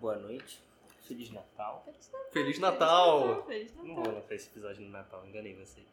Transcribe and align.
Boa 0.00 0.16
noite. 0.16 0.60
Feliz 1.02 1.30
Natal. 1.30 1.84
Feliz 2.32 2.58
Natal! 2.58 3.44
Feliz 3.46 3.74
Não 3.76 3.84
Natal. 3.84 4.04
vou 4.04 4.14
lançar 4.14 4.34
esse 4.34 4.48
episódio 4.48 4.82
no 4.82 4.90
Natal, 4.90 5.26
enganei 5.26 5.54
vocês. 5.54 5.86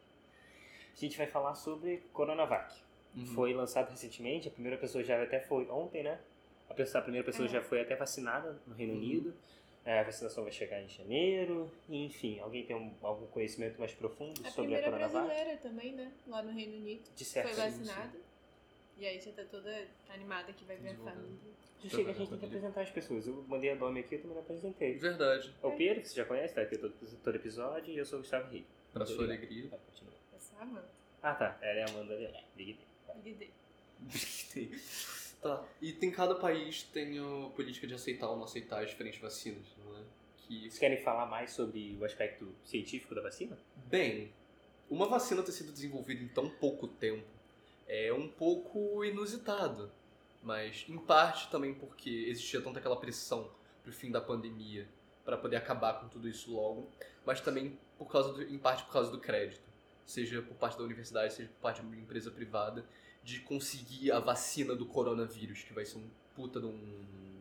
A 0.94 1.00
gente 1.00 1.16
vai 1.18 1.26
falar 1.26 1.54
sobre 1.54 1.98
Coronavac. 2.12 2.74
Uhum. 3.16 3.26
Foi 3.26 3.52
lançado 3.52 3.90
recentemente, 3.90 4.48
a 4.48 4.50
primeira 4.50 4.76
pessoa 4.76 5.02
já 5.02 5.20
até 5.22 5.40
foi 5.40 5.68
ontem, 5.68 6.02
né? 6.02 6.20
A, 6.68 6.74
pessoa, 6.74 7.00
a 7.00 7.02
primeira 7.02 7.24
pessoa 7.24 7.46
É. 7.46 7.50
já 7.50 7.62
foi 7.62 7.80
até 7.80 7.96
vacinada 7.96 8.60
no 8.66 8.74
Reino 8.74 8.92
Uhum. 8.94 8.98
Unido. 9.00 9.34
É, 9.84 10.00
a 10.00 10.02
vacinação 10.02 10.42
vai 10.44 10.52
chegar 10.52 10.80
em 10.82 10.88
janeiro. 10.88 11.70
Enfim, 11.88 12.38
alguém 12.40 12.64
tem 12.66 12.76
um- 12.76 12.92
algum 13.02 13.26
conhecimento 13.28 13.78
mais 13.78 13.92
profundo 13.94 14.40
A 14.46 14.50
sobre 14.50 14.74
a 14.76 14.78
primeira 14.78 14.84
Coronavac? 14.90 15.26
brasileira 15.26 15.56
também, 15.58 15.92
né? 15.94 16.12
Lá 16.26 16.42
no 16.42 16.52
Reino 16.52 16.76
Unido. 16.76 17.02
De 17.16 17.24
certo. 17.24 17.48
Foi 17.54 17.56
vacinada. 17.70 18.12
E 18.98 19.06
aí 19.06 19.20
já 19.20 19.30
tá 19.30 19.44
toda 19.44 19.86
animada 20.08 20.52
que 20.52 20.64
vai 20.64 20.76
ver 20.76 20.90
a 20.90 20.94
família. 20.96 21.38
Já 21.84 21.90
chega, 21.90 22.10
a 22.10 22.14
gente 22.14 22.30
tem 22.30 22.38
que 22.38 22.46
apresentar 22.46 22.80
as 22.80 22.90
pessoas. 22.90 23.26
Eu 23.28 23.44
mandei 23.46 23.70
a 23.70 23.76
nome 23.76 24.00
aqui, 24.00 24.16
eu 24.16 24.20
também 24.20 24.34
não 24.34 24.42
apresentei. 24.42 24.98
Verdade. 24.98 25.54
É 25.62 25.66
o 25.66 25.76
Pedro, 25.76 26.02
que 26.02 26.08
você 26.08 26.16
já 26.16 26.24
conhece, 26.24 26.54
tá 26.54 26.62
aqui 26.62 26.76
todo, 26.76 26.92
todo 27.22 27.34
episódio, 27.36 27.94
e 27.94 27.98
eu 27.98 28.04
sou 28.04 28.18
o 28.18 28.22
Gustavo 28.22 28.50
Rico. 28.50 28.66
Pra 28.92 29.06
sua 29.06 29.24
alegria. 29.24 29.68
Vai, 29.68 29.78
continua. 29.78 30.12
Essa 30.34 30.56
é 30.56 30.58
a 30.58 30.62
Amanda. 30.62 30.88
Ah, 31.22 31.34
tá. 31.34 31.58
Ela 31.62 31.78
é 31.78 31.82
a 31.84 31.88
Amanda. 31.88 32.14
É, 32.14 32.42
Big 32.56 32.72
D. 32.72 32.80
Big 33.22 33.36
D. 33.36 34.78
tá. 35.40 35.64
E 35.80 35.92
tem 35.92 36.10
cada 36.10 36.34
país 36.34 36.82
tem 36.82 37.18
a 37.18 37.50
política 37.50 37.86
de 37.86 37.94
aceitar 37.94 38.28
ou 38.28 38.36
não 38.36 38.44
aceitar 38.44 38.82
as 38.82 38.90
diferentes 38.90 39.20
vacinas, 39.20 39.64
não 39.84 39.96
é? 39.96 40.02
Que, 40.38 40.62
Vocês 40.62 40.78
querem 40.78 40.98
falar 40.98 41.26
mais 41.26 41.52
sobre 41.52 41.96
o 42.00 42.04
aspecto 42.04 42.48
científico 42.64 43.14
da 43.14 43.20
vacina? 43.20 43.56
bem, 43.86 44.32
uma 44.90 45.06
vacina 45.06 45.42
ter 45.42 45.52
sido 45.52 45.70
desenvolvida 45.70 46.22
em 46.22 46.28
tão 46.28 46.48
pouco 46.48 46.88
tempo 46.88 47.37
é 47.88 48.12
um 48.12 48.28
pouco 48.28 49.04
inusitado. 49.04 49.90
Mas, 50.42 50.84
em 50.88 50.98
parte, 50.98 51.50
também 51.50 51.74
porque 51.74 52.26
existia 52.28 52.60
tanta 52.60 52.78
aquela 52.78 52.96
pressão 52.96 53.50
pro 53.82 53.92
fim 53.92 54.10
da 54.10 54.20
pandemia 54.20 54.88
para 55.24 55.36
poder 55.36 55.56
acabar 55.56 56.00
com 56.00 56.08
tudo 56.08 56.28
isso 56.28 56.54
logo, 56.54 56.88
mas 57.26 57.40
também 57.40 57.78
por 57.98 58.06
causa 58.06 58.32
do, 58.32 58.42
em 58.42 58.58
parte 58.58 58.84
por 58.84 58.92
causa 58.92 59.10
do 59.10 59.18
crédito, 59.18 59.68
seja 60.06 60.40
por 60.40 60.54
parte 60.54 60.78
da 60.78 60.84
universidade, 60.84 61.34
seja 61.34 61.48
por 61.48 61.60
parte 61.60 61.80
de 61.80 61.86
uma 61.86 61.96
empresa 61.96 62.30
privada, 62.30 62.86
de 63.22 63.40
conseguir 63.40 64.12
a 64.12 64.20
vacina 64.20 64.74
do 64.74 64.86
coronavírus, 64.86 65.62
que 65.62 65.72
vai 65.72 65.84
ser 65.84 65.98
um 65.98 66.08
puta 66.34 66.60
de 66.60 66.66
um, 66.66 67.37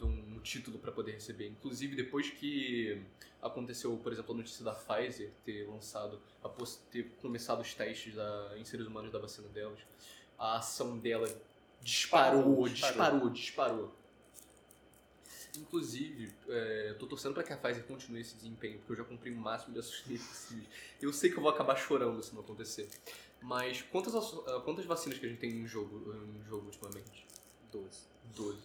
de 0.00 0.06
um 0.06 0.40
título 0.40 0.78
para 0.78 0.90
poder 0.90 1.12
receber. 1.12 1.48
Inclusive, 1.48 1.94
depois 1.94 2.30
que 2.30 3.00
aconteceu, 3.42 3.96
por 3.98 4.12
exemplo, 4.12 4.34
a 4.34 4.38
notícia 4.38 4.64
da 4.64 4.72
Pfizer 4.72 5.30
ter 5.44 5.68
lançado, 5.68 6.20
ter 6.90 7.10
começado 7.20 7.60
os 7.60 7.74
testes 7.74 8.14
da, 8.14 8.54
em 8.56 8.64
seres 8.64 8.86
humanos 8.86 9.12
da 9.12 9.18
vacina 9.18 9.48
delas, 9.48 9.80
a 10.38 10.56
ação 10.56 10.98
dela 10.98 11.28
disparou, 11.82 12.68
Disparou, 12.68 12.68
disparou, 12.68 13.30
disparou. 13.30 13.94
Inclusive, 15.56 16.32
é, 16.48 16.94
tô 16.98 17.06
torcendo 17.06 17.34
pra 17.34 17.42
que 17.42 17.52
a 17.52 17.56
Pfizer 17.56 17.84
continue 17.84 18.20
esse 18.20 18.36
desempenho, 18.36 18.78
porque 18.78 18.92
eu 18.92 18.96
já 18.96 19.04
cumpri 19.04 19.30
o 19.32 19.36
máximo 19.36 19.72
de 19.72 19.80
assustos 19.80 20.04
possíveis. 20.22 20.68
Eu 21.02 21.12
sei 21.12 21.30
que 21.30 21.36
eu 21.36 21.42
vou 21.42 21.50
acabar 21.50 21.76
chorando 21.76 22.22
se 22.22 22.34
não 22.34 22.40
acontecer. 22.40 22.88
Mas 23.42 23.82
quantas, 23.82 24.12
quantas 24.64 24.84
vacinas 24.84 25.18
que 25.18 25.26
a 25.26 25.28
gente 25.28 25.38
tem 25.38 25.50
em 25.50 25.66
jogo, 25.66 26.14
em 26.14 26.44
jogo 26.44 26.66
ultimamente? 26.66 27.26
12. 27.72 27.88
12. 28.36 28.58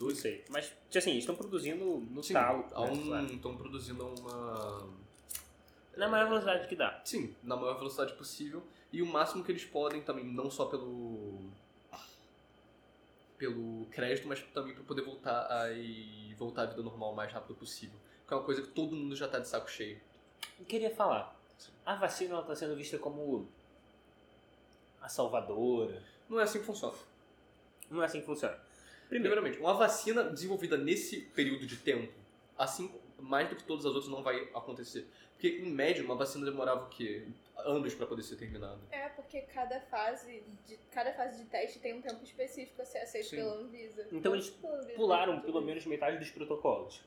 Não 0.00 0.14
sei. 0.14 0.44
Mas, 0.48 0.72
assim, 0.94 1.10
eles 1.10 1.22
estão 1.22 1.36
produzindo 1.36 1.84
no 2.10 2.22
Sim, 2.22 2.32
talo. 2.32 2.66
há 2.74 2.80
né, 2.80 2.92
um, 2.92 3.06
claro. 3.06 3.26
estão 3.26 3.56
produzindo 3.56 4.06
uma. 4.06 4.88
Na 5.96 6.08
maior 6.08 6.28
velocidade 6.28 6.66
que 6.66 6.74
dá. 6.74 7.00
Sim, 7.04 7.34
na 7.42 7.56
maior 7.56 7.76
velocidade 7.78 8.12
possível. 8.14 8.62
E 8.92 9.00
o 9.02 9.06
máximo 9.06 9.44
que 9.44 9.52
eles 9.52 9.64
podem 9.64 10.02
também, 10.02 10.24
não 10.24 10.50
só 10.50 10.66
pelo. 10.66 11.50
pelo 13.38 13.86
crédito, 13.86 14.26
mas 14.26 14.40
também 14.52 14.74
para 14.74 14.84
poder 14.84 15.02
voltar 15.02 15.46
a, 15.50 15.72
e 15.72 16.34
voltar 16.36 16.62
à 16.62 16.66
vida 16.66 16.82
normal 16.82 17.12
o 17.12 17.16
mais 17.16 17.32
rápido 17.32 17.54
possível. 17.54 17.98
Que 18.26 18.34
é 18.34 18.36
uma 18.36 18.44
coisa 18.44 18.62
que 18.62 18.68
todo 18.68 18.96
mundo 18.96 19.14
já 19.14 19.28
tá 19.28 19.38
de 19.38 19.46
saco 19.48 19.70
cheio. 19.70 20.00
Eu 20.58 20.64
queria 20.64 20.90
falar. 20.90 21.36
A 21.86 21.94
vacina 21.94 22.40
está 22.40 22.56
sendo 22.56 22.74
vista 22.74 22.98
como 22.98 23.48
a 25.00 25.08
salvadora. 25.08 26.02
Não 26.28 26.40
é 26.40 26.44
assim 26.44 26.58
que 26.58 26.64
funciona. 26.64 26.94
Não 27.90 28.02
é 28.02 28.06
assim 28.06 28.20
que 28.20 28.26
funciona. 28.26 28.58
Primeiramente, 29.14 29.60
uma 29.60 29.74
vacina 29.74 30.24
desenvolvida 30.24 30.76
nesse 30.76 31.20
período 31.20 31.64
de 31.66 31.76
tempo, 31.76 32.12
assim, 32.58 32.92
mais 33.20 33.48
do 33.48 33.54
que 33.54 33.62
todas 33.62 33.86
as 33.86 33.94
outras, 33.94 34.10
não 34.10 34.24
vai 34.24 34.40
acontecer. 34.52 35.06
Porque, 35.34 35.46
em 35.50 35.70
média, 35.70 36.02
uma 36.02 36.16
vacina 36.16 36.44
demorava 36.44 36.86
o 36.86 36.88
quê? 36.88 37.28
Anos 37.58 37.94
para 37.94 38.08
poder 38.08 38.24
ser 38.24 38.34
terminada. 38.34 38.80
É, 38.90 39.08
porque 39.10 39.42
cada 39.42 39.80
fase, 39.82 40.42
de, 40.66 40.76
cada 40.90 41.12
fase 41.12 41.38
de 41.38 41.44
teste 41.48 41.78
tem 41.78 41.94
um 41.94 42.02
tempo 42.02 42.24
específico 42.24 42.82
a 42.82 42.84
ser 42.84 42.98
aceito 42.98 43.28
Sim. 43.28 43.36
pela 43.36 43.54
Anvisa. 43.54 44.04
Então 44.10 44.32
Não 44.32 44.34
eles 44.34 44.52
Anvisa, 44.64 44.96
pularam 44.96 45.40
pelo 45.42 45.60
menos 45.60 45.86
metade 45.86 46.18
dos 46.18 46.30
protocolos. 46.30 47.00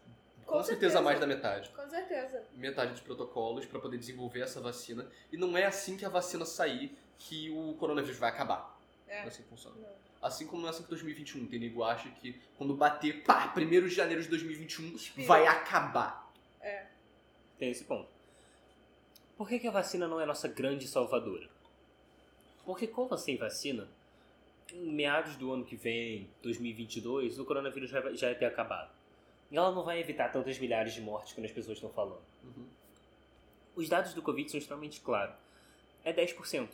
Com, 0.46 0.54
Com 0.54 0.64
certeza, 0.64 0.94
certeza. 0.94 1.02
mais 1.02 1.20
da 1.20 1.28
metade. 1.28 1.70
Com 1.72 1.90
certeza. 1.90 2.42
Metade 2.54 2.92
dos 2.94 3.02
protocolos 3.02 3.66
para 3.66 3.82
poder 3.82 3.98
desenvolver 3.98 4.40
essa 4.40 4.62
vacina. 4.62 5.06
E 5.30 5.36
não 5.36 5.58
é 5.58 5.66
assim 5.66 5.98
que 5.98 6.06
a 6.06 6.10
vacina 6.10 6.46
sair 6.46 6.98
que 7.20 7.50
o 7.50 7.74
coronavírus 7.74 8.18
vai 8.18 8.30
acabar. 8.30 8.77
Não 9.08 9.14
é 9.14 9.18
É. 9.20 9.24
assim 9.24 9.44
que 9.44 9.50
funciona. 9.50 9.76
Não. 9.78 10.08
Assim 10.22 10.48
como 10.48 10.62
não 10.62 10.68
é 10.68 10.72
assim 10.72 10.84
que 10.84 10.90
2021. 10.90 11.48
Tem 11.48 11.60
nego 11.60 11.84
acha 11.84 12.10
que 12.10 12.40
quando 12.58 12.76
bater, 12.76 13.24
pá, 13.24 13.54
1 13.56 13.88
de 13.88 13.90
janeiro 13.90 14.22
de 14.22 14.28
2021, 14.30 14.96
Expira. 14.96 15.28
vai 15.28 15.48
acabar. 15.48 16.28
Tem 17.58 17.72
esse 17.72 17.84
ponto. 17.86 18.08
Por 19.38 19.48
que, 19.48 19.60
que 19.60 19.68
a 19.68 19.72
vacina 19.72 20.08
não 20.08 20.20
é 20.20 20.24
a 20.24 20.28
nossa 20.28 20.48
grande 20.48 20.88
salvadora? 20.88 21.48
Porque 22.66 22.86
com 22.88 23.08
ou 23.10 23.18
sem 23.18 23.38
vacina, 23.38 23.88
em 24.74 24.92
meados 24.92 25.36
do 25.38 25.52
ano 25.54 25.64
que 25.64 25.76
vem, 25.76 26.30
2022, 26.44 27.40
o 27.40 27.46
coronavírus 27.46 27.90
já 27.90 28.02
vai, 28.02 28.16
já 28.16 28.28
vai 28.28 28.36
ter 28.36 28.46
acabado. 28.46 28.92
E 29.50 29.56
ela 29.58 29.72
não 29.72 29.84
vai 29.84 30.00
evitar 30.00 30.30
tantas 30.32 30.60
milhares 30.60 30.94
de 30.94 31.02
mortes 31.02 31.34
quando 31.34 31.46
as 31.46 31.52
pessoas 31.52 31.78
estão 31.78 31.90
falando. 31.92 32.22
Uhum. 32.44 32.68
Os 33.76 33.88
dados 33.88 34.14
do 34.14 34.22
Covid 34.22 34.50
são 34.52 34.58
extremamente 34.58 35.00
claros. 35.02 35.36
É 36.04 36.12
10%. 36.12 36.68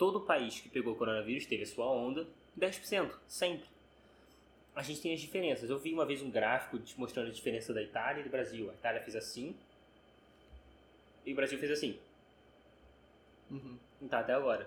Todo 0.00 0.22
país 0.22 0.58
que 0.58 0.70
pegou 0.70 0.94
o 0.94 0.96
coronavírus 0.96 1.44
teve 1.44 1.62
a 1.62 1.66
sua 1.66 1.84
onda, 1.84 2.26
10%, 2.58 3.12
sempre. 3.28 3.68
A 4.74 4.82
gente 4.82 5.02
tem 5.02 5.12
as 5.12 5.20
diferenças. 5.20 5.68
Eu 5.68 5.78
vi 5.78 5.92
uma 5.92 6.06
vez 6.06 6.22
um 6.22 6.30
gráfico 6.30 6.80
mostrando 6.96 7.28
a 7.28 7.30
diferença 7.30 7.74
da 7.74 7.82
Itália 7.82 8.22
e 8.22 8.24
do 8.24 8.30
Brasil. 8.30 8.70
A 8.70 8.72
Itália 8.72 9.02
fez 9.02 9.14
assim 9.14 9.54
e 11.26 11.34
o 11.34 11.36
Brasil 11.36 11.58
fez 11.58 11.70
assim. 11.70 11.98
Uhum. 13.50 13.76
Tá 14.08 14.20
até 14.20 14.32
agora. 14.32 14.66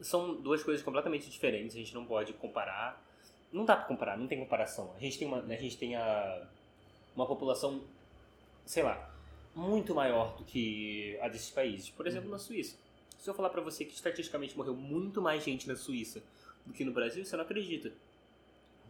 São 0.00 0.34
duas 0.36 0.62
coisas 0.62 0.82
completamente 0.82 1.28
diferentes, 1.28 1.76
a 1.76 1.78
gente 1.78 1.92
não 1.92 2.06
pode 2.06 2.32
comparar. 2.32 3.04
Não 3.52 3.66
dá 3.66 3.76
pra 3.76 3.84
comparar, 3.84 4.16
não 4.16 4.26
tem 4.26 4.38
comparação. 4.38 4.90
A 4.96 5.00
gente 5.00 5.18
tem 5.18 5.28
uma, 5.28 5.40
a 5.40 5.56
gente 5.56 5.76
tem 5.76 5.96
a, 5.96 6.46
uma 7.14 7.26
população, 7.26 7.82
sei 8.64 8.84
lá, 8.84 9.14
muito 9.54 9.94
maior 9.94 10.34
do 10.38 10.44
que 10.44 11.18
a 11.20 11.28
desses 11.28 11.50
países. 11.50 11.90
Por 11.90 12.06
exemplo, 12.06 12.30
na 12.30 12.38
Suíça. 12.38 12.82
Se 13.18 13.28
eu 13.30 13.34
falar 13.34 13.50
pra 13.50 13.60
você 13.62 13.84
que 13.84 13.94
estatisticamente 13.94 14.56
morreu 14.56 14.74
muito 14.74 15.20
mais 15.22 15.42
gente 15.42 15.66
na 15.68 15.76
Suíça 15.76 16.22
do 16.66 16.72
que 16.72 16.84
no 16.84 16.92
Brasil, 16.92 17.24
você 17.24 17.36
não 17.36 17.44
acredita. 17.44 17.92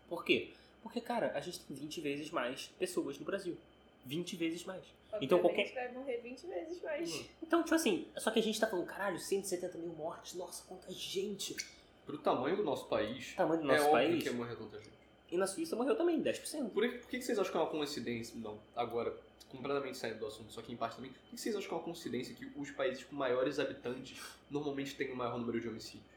Por 0.09 0.25
quê? 0.25 0.51
Porque, 0.83 1.01
cara, 1.01 1.33
a 1.35 1.41
gente 1.41 1.61
tem 1.61 1.77
20 1.77 2.01
vezes 2.01 2.31
mais 2.31 2.67
pessoas 2.79 3.19
no 3.19 3.25
Brasil. 3.25 3.57
20 4.05 4.37
vezes 4.37 4.65
mais. 4.65 4.83
Então, 5.21 5.39
Obviamente 5.39 5.71
qualquer- 5.73 5.93
vai 5.93 5.93
morrer 5.93 6.17
20 6.19 6.47
vezes 6.47 6.83
mais. 6.83 7.25
Então, 7.43 7.63
tipo 7.63 7.75
assim, 7.75 8.07
só 8.19 8.31
que 8.31 8.39
a 8.39 8.43
gente 8.43 8.61
tá 8.61 8.67
falando, 8.67 8.87
caralho, 8.87 9.19
170 9.19 9.79
mil 9.79 9.93
mortes, 9.95 10.35
nossa, 10.35 10.63
quanta 10.69 10.93
gente. 10.93 11.57
Pro 12.05 12.19
tamanho 12.19 12.57
do 12.57 12.65
nosso 12.65 12.87
país, 12.87 13.33
O 13.33 13.37
tamanho 13.37 13.63
do 13.63 13.71
é 13.71 13.77
nosso 13.79 13.89
óbvio 13.89 14.09
país. 14.11 14.23
que 14.23 14.29
ia 14.29 14.35
morrer 14.35 14.57
tanta 14.57 14.77
gente. 14.79 14.93
E 15.31 15.37
na 15.39 15.47
Suíça 15.47 15.75
morreu 15.75 15.97
também, 15.97 16.21
10%. 16.21 16.71
Por, 16.71 16.83
que- 16.83 16.99
por 16.99 17.09
que 17.09 17.19
que 17.19 17.25
vocês 17.25 17.39
acham 17.39 17.51
que 17.51 17.57
é 17.57 17.61
uma 17.61 17.71
coincidência? 17.71 18.37
Não, 18.39 18.59
agora, 18.77 19.17
completamente 19.57 19.97
saindo 19.99 20.19
do 20.19 20.27
assunto, 20.27 20.53
só 20.53 20.63
que 20.63 20.73
em 20.73 20.77
parte 20.77 20.97
também. 20.97 21.13
Por 21.13 21.21
que 21.23 21.37
vocês 21.37 21.55
acham 21.55 21.69
que 21.69 21.75
é 21.75 21.77
uma 21.77 21.85
coincidência 21.85 22.35
que 22.35 22.51
os 22.57 22.71
países 22.71 23.05
com 23.05 23.17
maiores 23.17 23.59
habitantes 23.59 24.21
normalmente 24.51 24.95
têm 24.95 25.13
o 25.13 25.17
maior 25.17 25.39
número 25.39 25.61
de 25.61 25.69
homicídios? 25.69 26.15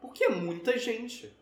Porque 0.00 0.24
é 0.24 0.28
muita 0.28 0.78
gente. 0.78 1.32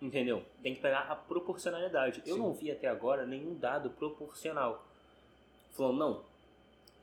Entendeu? 0.00 0.44
Tem 0.62 0.74
que 0.74 0.80
pegar 0.80 1.00
a 1.00 1.14
proporcionalidade. 1.14 2.22
Eu 2.24 2.36
Sim. 2.36 2.40
não 2.40 2.54
vi 2.54 2.70
até 2.70 2.88
agora 2.88 3.26
nenhum 3.26 3.54
dado 3.54 3.90
proporcional. 3.90 4.86
Falando, 5.72 5.98
não, 5.98 6.24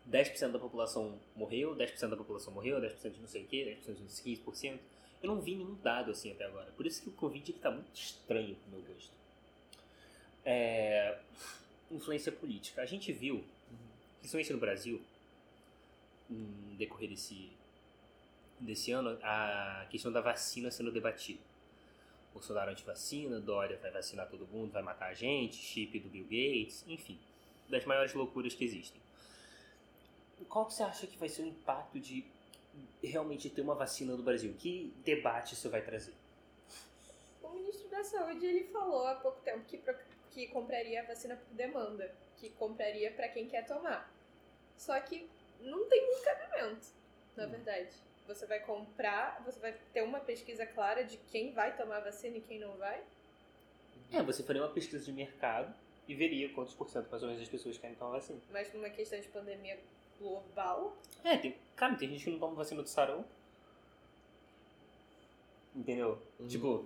10% 0.09 0.51
da 0.51 0.59
população 0.59 1.19
morreu, 1.35 1.75
10% 1.75 2.09
da 2.09 2.17
população 2.17 2.53
morreu, 2.53 2.79
10% 2.79 3.11
de 3.11 3.19
não 3.19 3.27
sei 3.27 3.43
o 3.43 3.47
que, 3.47 3.77
10% 3.85 3.93
de 3.93 4.01
não 4.01 4.09
sei 4.09 4.35
15%. 4.35 4.79
Eu 5.21 5.27
não 5.27 5.41
vi 5.41 5.55
nenhum 5.55 5.75
dado 5.75 6.11
assim 6.11 6.31
até 6.31 6.45
agora. 6.45 6.71
Por 6.71 6.85
isso 6.85 7.01
que 7.01 7.09
o 7.09 7.11
Covid 7.11 7.51
ele 7.51 7.59
tá 7.59 7.71
muito 7.71 7.93
estranho 7.93 8.55
pro 8.55 8.71
meu 8.71 8.81
gosto. 8.81 9.11
É... 10.45 11.19
Influência 11.91 12.31
política. 12.31 12.81
A 12.81 12.85
gente 12.85 13.11
viu, 13.11 13.43
principalmente 14.27 14.51
no 14.51 14.59
Brasil, 14.59 15.01
no 16.29 16.75
decorrer 16.75 17.09
desse, 17.09 17.49
desse 18.59 18.91
ano, 18.91 19.17
a 19.23 19.87
questão 19.89 20.11
da 20.11 20.19
vacina 20.19 20.69
sendo 20.69 20.91
debatida. 20.91 21.39
Bolsonaro 22.33 22.69
antivacina, 22.69 23.39
Dória 23.39 23.77
vai 23.77 23.89
vacinar 23.89 24.27
todo 24.27 24.45
mundo, 24.47 24.73
vai 24.73 24.83
matar 24.83 25.07
a 25.07 25.13
gente, 25.13 25.55
chip 25.55 25.97
do 25.99 26.09
Bill 26.09 26.25
Gates, 26.25 26.83
enfim, 26.87 27.17
das 27.69 27.85
maiores 27.85 28.13
loucuras 28.13 28.53
que 28.53 28.65
existem. 28.65 29.01
Qual 30.49 30.65
que 30.65 30.73
você 30.73 30.83
acha 30.83 31.07
que 31.07 31.17
vai 31.17 31.29
ser 31.29 31.43
o 31.43 31.47
impacto 31.47 31.97
de 31.97 32.25
realmente 33.01 33.49
ter 33.49 33.61
uma 33.61 33.75
vacina 33.75 34.15
no 34.15 34.23
Brasil? 34.23 34.53
Que 34.59 34.93
debate 35.05 35.53
isso 35.53 35.69
vai 35.69 35.81
trazer? 35.81 36.13
O 37.41 37.49
ministro 37.51 37.87
da 37.89 38.03
Saúde 38.03 38.45
ele 38.45 38.65
falou 38.65 39.07
há 39.07 39.15
pouco 39.15 39.39
tempo 39.39 39.63
que, 39.65 39.81
que 40.31 40.47
compraria 40.47 41.01
a 41.01 41.05
vacina 41.05 41.37
por 41.37 41.55
demanda, 41.55 42.13
que 42.35 42.49
compraria 42.51 43.09
para 43.11 43.29
quem 43.29 43.47
quer 43.47 43.65
tomar. 43.65 44.16
Só 44.77 44.99
que 45.01 45.27
não 45.61 45.85
tem 45.89 46.05
muito 46.05 46.23
cabimento, 46.23 46.87
na 47.35 47.45
Hum. 47.45 47.49
verdade. 47.49 47.89
Você 48.27 48.45
vai 48.45 48.59
comprar, 48.59 49.41
você 49.45 49.59
vai 49.59 49.73
ter 49.93 50.01
uma 50.03 50.19
pesquisa 50.19 50.65
clara 50.65 51.03
de 51.03 51.17
quem 51.31 51.53
vai 51.53 51.75
tomar 51.75 51.97
a 51.97 52.01
vacina 52.01 52.37
e 52.37 52.41
quem 52.41 52.59
não 52.59 52.75
vai. 52.77 53.01
É, 54.11 54.21
você 54.21 54.43
faria 54.43 54.61
uma 54.61 54.69
pesquisa 54.71 55.03
de 55.03 55.11
mercado 55.11 55.73
e 56.07 56.13
veria 56.15 56.49
quantos 56.53 56.73
por 56.73 56.89
cento 56.89 57.09
mais 57.09 57.21
ou 57.23 57.27
menos 57.29 57.41
das 57.41 57.49
pessoas 57.51 57.77
querem 57.77 57.95
tomar 57.95 58.11
vacina. 58.11 58.39
Mas 58.51 58.73
numa 58.73 58.89
questão 58.89 59.19
de 59.19 59.27
pandemia 59.29 59.79
global, 60.19 60.95
É, 61.23 61.37
tem, 61.37 61.55
cara, 61.75 61.95
tem 61.95 62.09
gente 62.09 62.23
que 62.23 62.31
não 62.31 62.39
toma 62.39 62.55
vacina 62.55 62.81
do 62.81 62.89
sarampo. 62.89 63.27
Entendeu? 65.75 66.21
Uhum. 66.39 66.47
Tipo, 66.47 66.85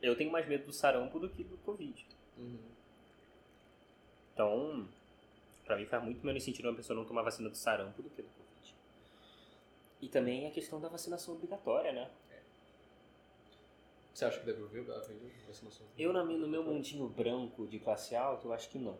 eu 0.00 0.16
tenho 0.16 0.30
mais 0.30 0.46
medo 0.48 0.66
do 0.66 0.72
sarampo 0.72 1.18
do 1.18 1.28
que 1.28 1.44
do 1.44 1.56
Covid. 1.58 2.06
Uhum. 2.38 2.58
Então, 4.32 4.88
pra 5.66 5.76
mim 5.76 5.84
faz 5.84 6.02
muito 6.02 6.24
menos 6.24 6.42
sentido 6.42 6.68
uma 6.68 6.74
pessoa 6.76 6.96
não 6.96 7.04
tomar 7.04 7.22
vacina 7.22 7.50
do 7.50 7.56
sarampo 7.56 8.00
do 8.02 8.08
que 8.08 8.22
do 8.22 8.28
Covid. 8.28 8.74
E 10.00 10.08
também 10.08 10.46
a 10.46 10.50
questão 10.50 10.80
da 10.80 10.88
vacinação 10.88 11.34
obrigatória, 11.34 11.92
né? 11.92 12.10
Você 14.14 14.24
acha 14.24 14.40
que 14.40 14.46
deve 14.46 14.62
haver 14.62 14.90
a 14.90 14.98
vacinação? 15.46 15.86
Eu, 15.98 16.10
no 16.12 16.48
meu 16.48 16.62
mundinho 16.64 17.06
branco 17.06 17.66
de 17.66 17.78
classe 17.78 18.16
alta, 18.16 18.46
eu 18.46 18.52
acho 18.52 18.70
que 18.70 18.78
não. 18.78 18.96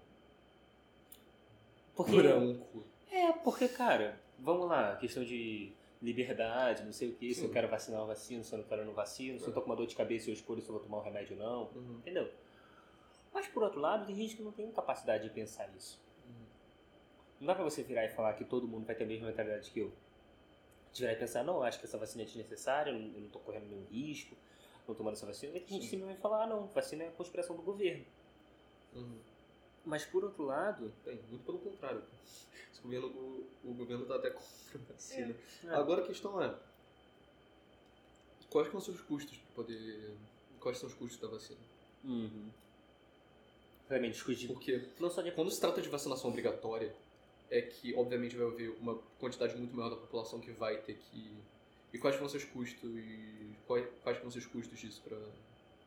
Porque, 1.95 2.13
Branco. 2.15 2.85
É, 3.11 3.33
porque, 3.33 3.67
cara, 3.69 4.21
vamos 4.39 4.69
lá, 4.69 4.97
questão 4.97 5.25
de 5.25 5.73
liberdade, 6.03 6.85
não 6.85 6.93
sei 6.93 7.09
o 7.09 7.15
que, 7.15 7.33
se 7.35 7.43
eu 7.43 7.51
quero 7.51 7.67
vacinar, 7.69 8.01
eu 8.03 8.07
vacino, 8.07 8.45
se 8.45 8.53
eu 8.55 8.59
não 8.59 8.67
quero, 8.67 8.83
eu 8.83 8.87
não 8.87 8.93
vacino, 8.93 9.41
se 9.41 9.47
eu 9.47 9.55
tô 9.55 9.63
com 9.63 9.67
uma 9.71 9.77
dor 9.77 9.87
de 9.87 9.97
cabeça, 9.97 10.29
eu 10.29 10.35
escolho 10.35 10.61
se 10.61 10.69
eu 10.69 10.75
vou 10.75 10.83
tomar 10.83 10.99
um 10.99 11.03
remédio 11.03 11.35
ou 11.41 11.43
não, 11.43 11.63
Uhum. 11.75 11.97
entendeu? 12.01 12.31
Mas, 13.33 13.47
por 13.49 13.63
outro 13.63 13.81
lado, 13.81 14.05
tem 14.07 14.15
gente 14.15 14.37
que 14.37 14.43
não 14.43 14.53
tem 14.53 14.71
capacidade 14.71 15.25
de 15.25 15.31
pensar 15.31 15.71
isso. 15.75 15.99
Não 17.41 17.47
dá 17.47 17.55
pra 17.55 17.65
você 17.65 17.83
virar 17.83 18.05
e 18.05 18.09
falar 18.09 18.35
que 18.35 18.45
todo 18.45 18.67
mundo 18.67 18.87
vai 18.87 18.95
ter 18.95 19.05
a 19.05 19.07
mesma 19.07 19.29
mentalidade 19.29 19.71
que 19.71 19.81
eu. 19.81 19.93
De 20.93 21.03
virar 21.03 21.13
e 21.13 21.17
pensar, 21.17 21.45
não, 21.45 21.63
acho 21.63 21.79
que 21.79 21.85
essa 21.85 21.99
vacina 21.99 22.23
é 22.23 22.27
desnecessária, 22.27 22.91
eu 22.91 22.99
não, 22.99 23.29
tô 23.29 23.39
correndo 23.41 23.67
nenhum 23.67 23.85
risco, 23.91 24.35
não 24.89 24.95
tomando 24.95 25.15
essa 25.15 25.27
vacina. 25.27 25.53
Vai 25.53 25.61
ter 25.61 25.69
gente 25.69 25.83
que 25.83 25.89
simplesmente 25.89 26.21
vai 26.21 26.23
falar, 26.23 26.45
ah, 26.45 26.47
não, 26.47 26.67
vacina 26.69 27.05
é 27.05 27.09
a 27.09 27.13
conspiração 27.13 27.55
do 27.55 27.63
governo. 27.63 28.05
Uhum. 28.95 29.19
Mas, 29.85 30.05
por 30.05 30.25
outro 30.25 30.45
lado, 30.45 30.93
Bem, 31.05 31.21
muito 31.29 31.45
pelo 31.45 31.59
contrário. 31.59 32.03
Esse 32.25 32.81
governo, 32.83 33.07
o, 33.09 33.47
o 33.65 33.75
governo 33.75 34.07
tá 34.07 34.17
até 34.17 34.31
contra 34.31 34.45
a 34.75 34.93
vacina. 34.93 35.37
É. 35.65 35.69
Agora 35.75 36.03
a 36.03 36.07
questão 36.07 36.43
é. 36.43 36.55
Quais 38.51 38.71
são 38.71 38.79
os 38.79 39.01
custos 39.03 39.37
para 39.37 39.55
poder. 39.55 40.15
Quais 40.61 40.79
são 40.79 40.89
os 40.89 40.95
custos 40.95 41.21
da 41.21 41.29
vacina? 41.29 41.61
uhum. 42.07 42.51
realmente, 43.89 44.15
discutir. 44.15 44.47
Porque 44.47 44.89
Não 44.99 45.11
só 45.11 45.23
de 45.23 45.33
quando 45.33 45.51
se 45.51 45.61
trata 45.61 45.83
de 45.83 45.89
vacinação 45.89 46.31
obrigatória, 46.31 46.95
é 47.51 47.63
que 47.63 47.95
obviamente 47.95 48.37
vai 48.37 48.47
haver 48.47 48.71
uma 48.81 48.97
quantidade 49.19 49.57
muito 49.57 49.75
maior 49.77 49.91
da 49.91 49.97
população 49.97 50.41
que 50.41 50.51
vai 50.53 50.79
ter 50.79 50.95
que. 50.95 51.37
E 51.93 51.99
quais 51.99 52.17
vão 52.17 52.29
ser 52.29 52.39
os 52.39 52.45
custos 52.45 52.91
e 52.97 53.55
quais, 53.67 53.87
quais 54.03 54.19
vão 54.21 54.31
ser 54.31 54.39
os 54.41 54.47
custos 54.47 54.79
disso 54.79 55.03
para. 55.03 55.19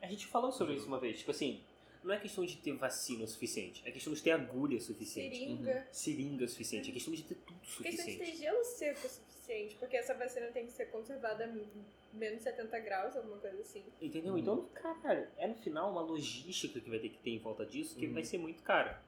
A 0.01 0.07
gente 0.07 0.25
falou 0.27 0.51
sobre 0.51 0.75
isso 0.75 0.87
uma 0.87 0.99
vez. 0.99 1.19
Tipo 1.19 1.31
assim, 1.31 1.61
não 2.03 2.13
é 2.13 2.19
questão 2.19 2.45
de 2.45 2.55
ter 2.57 2.73
vacina 2.73 3.25
o 3.25 3.27
suficiente. 3.27 3.81
É 3.85 3.91
questão 3.91 4.13
de 4.13 4.21
ter 4.23 4.31
agulha 4.31 4.79
suficiente. 4.79 5.37
seringa. 5.37 5.87
Seringa 5.91 6.47
suficiente. 6.47 6.89
É 6.89 6.93
questão 6.93 7.13
de 7.13 7.23
ter 7.23 7.35
tudo 7.35 7.59
Questão 7.59 7.83
de 7.83 7.97
ter 7.97 7.97
suficiente. 8.13 8.37
gelo 8.37 8.63
seco 8.63 9.05
o 9.05 9.09
suficiente, 9.09 9.75
porque 9.75 9.97
essa 9.97 10.13
vacina 10.13 10.47
tem 10.47 10.65
que 10.65 10.71
ser 10.71 10.85
conservada 10.85 11.43
a 11.45 12.15
menos 12.15 12.41
70 12.41 12.79
graus, 12.79 13.15
alguma 13.17 13.37
coisa 13.37 13.59
assim. 13.61 13.83
Entendeu? 14.01 14.33
Uhum. 14.33 14.39
Então, 14.39 14.65
cara, 14.73 15.29
é 15.37 15.47
no 15.47 15.55
final 15.55 15.91
uma 15.91 16.01
logística 16.01 16.79
que 16.79 16.89
vai 16.89 16.99
ter 16.99 17.09
que 17.09 17.17
ter 17.19 17.31
em 17.31 17.39
volta 17.39 17.65
disso 17.65 17.95
que 17.97 18.07
Uhum. 18.07 18.13
vai 18.13 18.23
ser 18.23 18.37
muito 18.37 18.63
cara. 18.63 19.03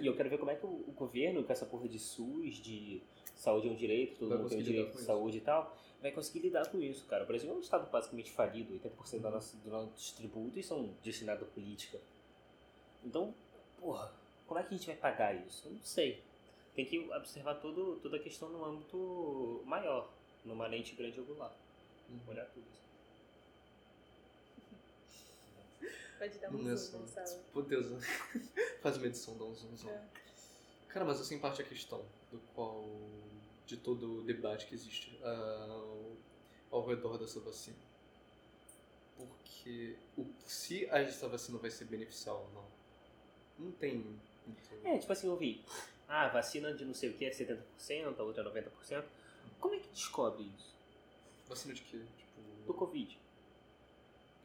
E 0.00 0.06
eu 0.06 0.14
quero 0.16 0.28
ver 0.30 0.38
como 0.38 0.50
é 0.50 0.54
que 0.56 0.64
o, 0.66 0.68
o 0.68 0.92
governo, 0.96 1.42
com 1.44 1.52
essa 1.52 1.66
porra 1.66 1.88
de 1.88 1.98
SUS, 1.98 2.56
de 2.56 3.02
saúde 3.34 3.68
é 3.68 3.70
um 3.70 3.74
direito, 3.74 4.18
todo 4.18 4.28
Vai 4.28 4.38
mundo 4.38 4.48
tem 4.50 4.58
o 4.58 4.62
direito 4.62 4.96
de 4.96 5.02
saúde 5.02 5.38
e 5.38 5.40
tal, 5.40 5.76
vai 6.00 6.10
conseguir 6.12 6.40
lidar 6.40 6.68
com 6.68 6.80
isso, 6.80 7.06
cara. 7.06 7.24
O 7.24 7.26
Brasil 7.26 7.50
é 7.50 7.54
um 7.54 7.60
estado 7.60 7.90
basicamente 7.90 8.30
falido, 8.30 8.74
80% 8.74 9.14
Uhum. 9.14 9.20
da 9.20 9.30
nossa, 9.30 9.56
dos 9.56 9.72
nossos 9.72 10.12
tributos 10.12 10.66
são 10.66 10.94
destinados 11.02 11.42
à 11.42 11.50
política. 11.50 11.98
Então, 13.04 13.34
porra, 13.78 14.12
como 14.46 14.60
é 14.60 14.62
que 14.62 14.74
a 14.74 14.76
gente 14.76 14.86
vai 14.86 14.96
pagar 14.96 15.34
isso? 15.46 15.66
Eu 15.68 15.72
não 15.72 15.82
sei. 15.82 16.22
Tem 16.74 16.84
que 16.84 16.98
observar 17.12 17.54
todo, 17.56 17.98
toda 18.02 18.16
a 18.16 18.20
questão 18.20 18.48
no 18.50 18.64
âmbito 18.64 19.62
maior, 19.64 20.10
numa 20.44 20.66
lente 20.66 20.94
grande 20.94 21.18
angular. 21.20 21.54
Olhar 22.28 22.44
tudo 22.46 22.64
isso. 22.72 22.79
Pode 26.20 26.38
dar 26.38 26.50
um 26.50 26.58
Não 26.62 26.70
é 26.70 26.76
zoom. 26.76 26.98
Gonçalo. 27.00 27.40
Meu 27.54 27.62
Deus, 27.64 28.04
faz 28.82 28.96
uma 28.98 29.06
edição, 29.06 29.38
dá 29.38 29.44
um 29.44 29.54
zoom. 29.54 29.88
É. 29.88 30.02
Cara, 30.88 31.06
mas 31.06 31.18
assim 31.18 31.38
parte 31.38 31.62
a 31.62 31.64
questão 31.64 32.04
do 32.30 32.38
qual. 32.54 32.84
de 33.66 33.78
todo 33.78 34.18
o 34.18 34.22
debate 34.22 34.66
que 34.66 34.74
existe 34.74 35.18
ah, 35.24 35.66
ao, 35.70 36.12
ao 36.80 36.86
redor 36.86 37.16
dessa 37.16 37.40
vacina. 37.40 37.78
Porque 39.16 39.96
o, 40.18 40.26
se 40.46 40.84
essa 40.86 41.26
vacina 41.26 41.56
vai 41.58 41.70
ser 41.70 41.86
beneficial 41.86 42.46
ou 42.48 42.52
não, 42.52 43.66
não 43.66 43.72
tem. 43.72 43.96
muito- 43.96 44.20
É, 44.84 44.98
tipo 44.98 45.12
assim, 45.12 45.26
eu 45.26 45.36
vi. 45.36 45.64
Ah, 46.06 46.28
vacina 46.28 46.74
de 46.74 46.84
não 46.84 46.92
sei 46.92 47.10
o 47.10 47.14
que 47.14 47.24
é 47.24 47.30
70%, 47.30 48.18
a 48.18 48.22
outra 48.22 48.42
é 48.42 48.62
90%. 48.62 49.04
Como 49.58 49.74
é 49.74 49.78
que 49.78 49.88
descobre 49.88 50.42
isso? 50.58 50.74
Vacina 51.48 51.72
de 51.72 51.80
quê? 51.82 51.98
Tipo. 52.18 52.40
Do 52.66 52.74
Covid. 52.74 53.18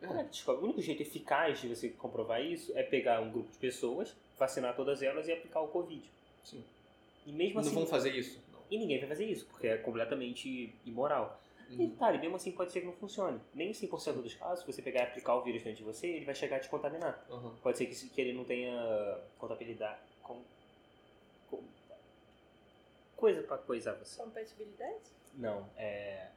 É, 0.06 0.08
Como 0.08 0.20
é 0.20 0.24
que 0.24 0.30
descobre? 0.30 0.62
O 0.62 0.66
único 0.66 0.82
jeito 0.82 1.02
eficaz 1.02 1.60
de 1.62 1.68
você 1.68 1.90
comprovar 1.90 2.42
isso 2.44 2.72
é 2.78 2.84
pegar 2.84 3.20
um 3.22 3.32
grupo 3.32 3.52
de 3.52 3.58
pessoas, 3.58 4.16
vacinar 4.38 4.76
todas 4.76 5.02
elas 5.02 5.28
e 5.28 5.32
aplicar 5.34 5.62
o 5.62 5.68
Covid. 5.68 6.10
sim. 6.44 6.64
E 7.26 7.32
mesmo 7.32 7.56
Não 7.56 7.62
assim. 7.62 7.74
vão 7.74 7.88
fazer 7.88 8.12
isso? 8.16 8.40
Não. 8.54 8.60
E 8.70 8.78
ninguém 8.78 9.00
vai 9.00 9.08
fazer 9.10 9.26
isso, 9.26 9.48
porque 9.48 9.66
é 9.68 9.78
completamente 9.78 10.76
imoral. 10.86 11.42
E 11.68 11.76
Uhum. 11.78 11.96
tá, 11.96 12.14
e 12.14 12.20
mesmo 12.20 12.36
assim 12.36 12.52
pode 12.52 12.72
ser 12.72 12.82
que 12.82 12.86
não 12.86 12.94
funcione. 12.94 13.42
Nem 13.52 13.70
em 13.70 13.74
100% 13.74 14.22
dos 14.22 14.36
casos, 14.36 14.64
se 14.64 14.72
você 14.72 14.80
pegar 14.84 15.00
e 15.00 15.04
aplicar 15.06 15.34
o 15.36 15.42
vírus 15.42 15.64
dentro 15.64 15.80
de 15.80 15.84
você, 15.84 16.06
ele 16.06 16.24
vai 16.26 16.36
chegar 16.36 16.58
a 16.58 16.60
te 16.60 16.70
contaminar. 16.70 17.26
Aham. 17.32 17.56
Pode 17.64 17.80
ser 17.80 17.88
que, 17.88 18.10
que 18.10 18.22
ele 18.22 18.34
não 18.34 18.44
tenha 18.44 19.20
contabilidade. 19.40 19.98
Com, 20.22 20.40
com- 21.50 21.64
coisa 23.16 23.42
pra 23.42 23.58
coisar 23.58 23.94
você. 23.94 24.22
Compatibilidade? 24.22 25.00
Não, 25.34 25.68
é. 25.78 26.28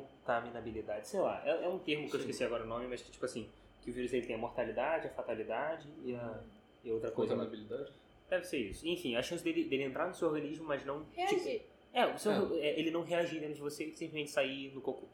Contaminabilidade, 0.00 1.08
sei 1.08 1.20
lá. 1.20 1.42
É, 1.46 1.64
é 1.64 1.68
um 1.68 1.78
termo 1.78 2.08
que 2.08 2.14
eu 2.16 2.20
Sim. 2.20 2.26
esqueci 2.26 2.44
agora 2.44 2.64
o 2.64 2.66
nome, 2.66 2.86
mas 2.86 3.02
que 3.02 3.10
tipo 3.10 3.24
assim, 3.24 3.48
que 3.82 3.90
o 3.90 3.92
vírus 3.92 4.12
ele 4.12 4.26
tem 4.26 4.36
a 4.36 4.38
mortalidade, 4.38 5.06
a 5.06 5.10
fatalidade 5.10 5.88
e 6.04 6.14
a. 6.14 6.40
E 6.84 6.90
outra 6.92 7.10
coisa. 7.10 7.34
Contaminabilidade? 7.34 7.92
Deve 8.28 8.44
ser 8.44 8.58
isso. 8.58 8.86
Enfim, 8.86 9.16
a 9.16 9.22
chance 9.22 9.42
dele, 9.42 9.64
dele 9.64 9.84
entrar 9.84 10.06
no 10.06 10.14
seu 10.14 10.28
organismo, 10.28 10.64
mas 10.64 10.84
não. 10.84 11.04
tipo, 11.04 11.16
Reagir. 11.16 11.62
é, 11.92 12.06
o 12.06 12.18
seu- 12.18 12.54
é, 12.54 12.78
ele 12.78 12.90
não 12.90 13.02
reagir 13.02 13.40
dentro 13.40 13.56
de 13.56 13.60
você 13.60 13.84
e 13.84 13.90
simplesmente 13.96 14.30
sair 14.30 14.72
no 14.72 14.80
cocô. 14.80 15.06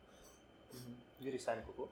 Uhum. 0.75 0.95
O 1.21 1.25
vírus 1.25 1.42
sai 1.42 1.56
no 1.56 1.62
cocô? 1.62 1.88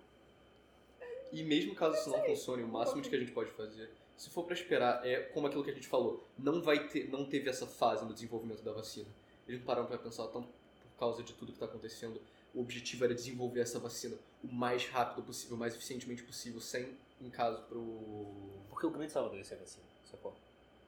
E 1.33 1.43
mesmo 1.43 1.75
caso 1.75 1.97
isso 1.97 2.11
não 2.11 2.23
funcione, 2.25 2.63
o 2.63 2.69
máximo 2.69 3.01
de 3.03 3.09
que 3.11 3.17
a 3.17 3.19
gente 3.19 3.33
pode 3.33 3.51
fazer, 3.53 3.91
se 4.17 4.31
for 4.31 4.45
pra 4.45 4.55
esperar, 4.55 5.05
é 5.05 5.21
como 5.21 5.47
aquilo 5.49 5.65
que 5.65 5.71
a 5.71 5.75
gente 5.75 5.89
falou, 5.89 6.23
não 6.39 6.63
vai 6.63 6.87
ter, 6.89 7.09
não 7.11 7.25
teve 7.25 7.49
essa 7.51 7.67
fase 7.67 8.05
no 8.05 8.13
desenvolvimento 8.15 8.63
da 8.63 8.73
vacina. 8.73 9.09
Eles 9.49 9.59
não 9.61 9.67
pararam 9.67 9.87
pra 9.89 9.99
pensar 9.99 10.29
tanto 10.29 10.47
por 10.47 10.99
causa 10.99 11.23
de 11.25 11.33
tudo 11.33 11.53
que 11.53 11.59
tá 11.59 11.65
acontecendo. 11.65 12.21
O 12.55 12.61
objetivo 12.61 13.05
era 13.05 13.15
desenvolver 13.15 13.61
essa 13.61 13.79
vacina 13.79 14.17
o 14.43 14.53
mais 14.53 14.87
rápido 14.87 15.25
possível, 15.25 15.57
o 15.57 15.59
mais 15.59 15.75
eficientemente 15.75 16.23
possível, 16.23 16.61
sem, 16.61 16.97
em 17.21 17.31
caso, 17.31 17.63
pro... 17.65 18.63
Porque 18.69 18.87
o 18.87 18.91
grande 18.91 19.13
salvador 19.13 19.39
ia 19.39 19.45
ser 19.45 19.55
a 19.55 19.59
vacina, 19.59 19.85
sacou? 20.11 20.35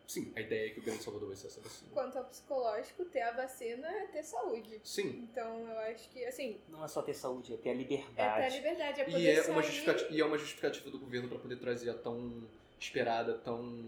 Sim, 0.06 0.32
a 0.36 0.40
ideia 0.40 0.68
é 0.68 0.70
que 0.70 0.78
o 0.78 0.82
Grande 0.82 1.02
Salvador 1.02 1.28
vai 1.28 1.36
ser 1.36 1.48
essa 1.48 1.60
vacina. 1.60 1.90
Quanto 1.92 2.16
ao 2.16 2.24
psicológico, 2.26 3.04
ter 3.06 3.22
a 3.22 3.32
vacina 3.32 3.88
é 3.88 4.06
ter 4.06 4.22
saúde. 4.22 4.80
Sim, 4.84 5.28
Então 5.30 5.68
eu 5.68 5.78
acho 5.80 6.08
que, 6.10 6.24
assim, 6.24 6.60
Não 6.68 6.84
é 6.84 6.88
só 6.88 7.02
ter 7.02 7.12
saúde, 7.12 7.54
é 7.54 7.56
ter 7.56 7.70
a 7.70 7.72
é 7.72 7.76
ter 7.76 7.82
a 7.82 8.06
liberdade. 8.06 8.56
liberdade, 8.56 9.00
é 9.00 9.04
poder 9.04 9.18
e 9.18 9.28
é, 9.28 9.42
sair... 9.42 9.52
uma 9.52 9.62
justificativa, 9.62 10.12
e 10.12 10.20
é 10.20 10.24
uma 10.24 10.38
justificativa 10.38 10.90
do 10.90 10.98
governo 11.00 11.28
pra 11.28 11.38
poder 11.38 11.56
trazer 11.56 11.90
a 11.90 11.94
tão 11.94 12.44
esperada, 12.78 13.34
tão 13.38 13.80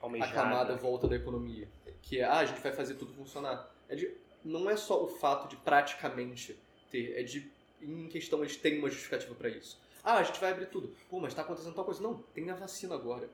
almejada. 0.00 0.30
aclamada 0.30 0.76
volta 0.76 1.08
da 1.08 1.16
economia. 1.16 1.68
Que 2.02 2.20
é, 2.20 2.24
ah, 2.24 2.38
a 2.38 2.44
gente 2.44 2.60
vai 2.60 2.72
fazer 2.72 2.94
tudo 2.94 3.12
funcionar. 3.12 3.74
É 3.88 3.96
de, 3.96 4.16
não 4.44 4.70
é 4.70 4.76
só 4.76 5.02
o 5.02 5.08
fato 5.08 5.48
de 5.48 5.56
praticamente 5.56 6.56
ter, 6.90 7.18
é 7.18 7.22
de, 7.22 7.50
em 7.80 8.08
questão, 8.08 8.40
eles 8.40 8.56
têm 8.56 8.78
uma 8.78 8.88
justificativa 8.88 9.34
pra 9.34 9.48
isso. 9.48 9.78
Ah, 10.02 10.18
a 10.18 10.22
gente 10.22 10.40
vai 10.40 10.50
abrir 10.50 10.66
tudo. 10.66 10.94
Pô, 11.08 11.20
mas 11.20 11.34
tá 11.34 11.42
acontecendo 11.42 11.74
tal 11.74 11.84
coisa. 11.84 12.02
Não, 12.02 12.22
tem 12.34 12.50
a 12.50 12.54
vacina 12.54 12.94
agora. 12.94 13.28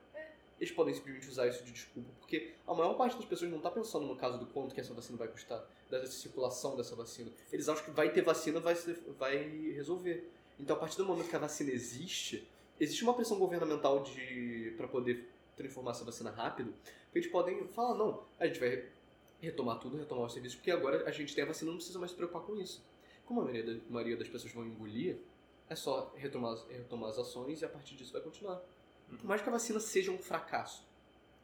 Eles 0.59 0.73
podem 0.73 0.93
simplesmente 0.93 1.29
usar 1.29 1.47
isso 1.47 1.63
de 1.63 1.71
desculpa, 1.71 2.09
porque 2.19 2.53
a 2.65 2.73
maior 2.73 2.95
parte 2.95 3.15
das 3.15 3.25
pessoas 3.25 3.51
não 3.51 3.59
tá 3.59 3.69
pensando 3.69 4.07
no 4.07 4.15
caso 4.15 4.39
do 4.39 4.47
quanto 4.47 4.73
que 4.73 4.81
essa 4.81 4.91
vacina 4.91 5.15
vai 5.15 5.27
custar, 5.27 5.63
da 5.87 6.03
circulação 6.07 6.75
dessa 6.75 6.95
vacina. 6.95 7.31
Eles 7.53 7.69
acham 7.69 7.85
que 7.85 7.91
vai 7.91 8.09
ter 8.11 8.23
vacina, 8.23 8.59
vai, 8.59 8.73
vai 9.19 9.37
resolver. 9.75 10.27
Então, 10.59 10.75
a 10.75 10.79
partir 10.79 10.97
do 10.97 11.05
momento 11.05 11.29
que 11.29 11.35
a 11.35 11.39
vacina 11.39 11.69
existe, 11.69 12.47
existe 12.79 13.03
uma 13.03 13.13
pressão 13.13 13.37
governamental 13.37 14.01
de 14.01 14.73
para 14.75 14.87
poder 14.87 15.29
transformar 15.55 15.91
essa 15.91 16.03
vacina 16.03 16.31
rápido, 16.31 16.73
que 17.11 17.19
eles 17.19 17.29
podem 17.29 17.67
falar, 17.67 17.95
não, 17.95 18.23
a 18.39 18.47
gente 18.47 18.59
vai 18.59 18.83
retomar 19.39 19.79
tudo, 19.79 19.97
retomar 19.97 20.25
os 20.25 20.33
serviços, 20.33 20.55
porque 20.55 20.71
agora 20.71 21.07
a 21.07 21.11
gente 21.11 21.35
tem 21.35 21.43
a 21.43 21.47
vacina, 21.47 21.69
não 21.69 21.77
precisa 21.77 21.99
mais 21.99 22.11
se 22.11 22.17
preocupar 22.17 22.41
com 22.41 22.55
isso. 22.59 22.83
Como 23.27 23.41
a 23.41 23.43
maioria, 23.43 23.75
da- 23.75 23.81
maioria 23.89 24.17
das 24.17 24.27
pessoas 24.29 24.51
vão 24.53 24.65
engolir, 24.65 25.17
é 25.69 25.75
só 25.75 26.11
retomar, 26.15 26.53
as- 26.53 26.65
retomar 26.69 27.09
as 27.09 27.17
ações 27.19 27.61
e 27.61 27.65
a 27.65 27.69
partir 27.69 27.95
disso 27.95 28.13
vai 28.13 28.21
continuar. 28.21 28.61
por 29.09 29.23
mais 29.25 29.41
que 29.41 29.47
a 29.47 29.51
vacina 29.51 29.79
seja 29.79 30.11
um 30.11 30.17
fracasso, 30.17 30.85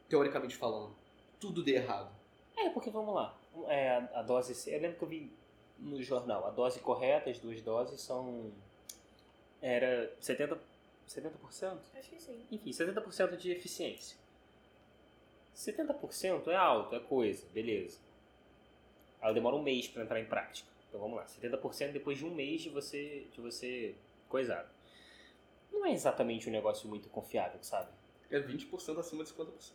teoricamente 0.08 0.54
falando, 0.56 0.94
tudo 1.40 1.62
dê 1.62 1.76
errado. 1.76 2.14
É, 2.56 2.68
porque 2.70 2.90
vamos 2.90 3.14
lá. 3.14 3.38
É, 3.68 3.90
a, 3.90 4.20
a 4.20 4.22
dose. 4.22 4.70
Eu 4.70 4.80
lembro 4.80 4.98
que 4.98 5.04
eu 5.04 5.08
vi 5.08 5.32
no 5.78 6.02
jornal. 6.02 6.46
A 6.46 6.50
dose 6.50 6.78
correta, 6.80 7.30
as 7.30 7.38
duas 7.38 7.60
doses, 7.62 8.00
são. 8.00 8.52
Era 9.62 10.14
70%. 10.20 10.58
70%? 11.08 11.78
Acho 11.94 12.10
que 12.10 12.20
sim. 12.20 12.44
Enfim, 12.50 12.70
70% 12.70 13.36
de 13.36 13.50
eficiência. 13.52 14.16
70% 15.54 16.48
é 16.48 16.56
alto, 16.56 16.94
é 16.96 17.00
coisa, 17.00 17.46
beleza. 17.52 17.98
Ela 19.20 19.32
demora 19.32 19.56
um 19.56 19.62
mês 19.62 19.86
para 19.88 20.02
entrar 20.02 20.20
em 20.20 20.26
prática. 20.26 20.68
Então 20.94 21.02
vamos 21.02 21.16
lá, 21.16 21.24
70% 21.24 21.90
depois 21.90 22.16
de 22.16 22.24
um 22.24 22.32
mês 22.32 22.62
de 22.62 22.70
você, 22.70 23.26
de 23.32 23.40
você 23.40 23.96
coisado. 24.28 24.70
Não 25.72 25.84
é 25.84 25.92
exatamente 25.92 26.48
um 26.48 26.52
negócio 26.52 26.88
muito 26.88 27.08
confiável, 27.08 27.60
sabe? 27.64 27.90
É 28.30 28.38
20% 28.38 29.00
acima 29.00 29.24
de 29.24 29.32
50%. 29.32 29.72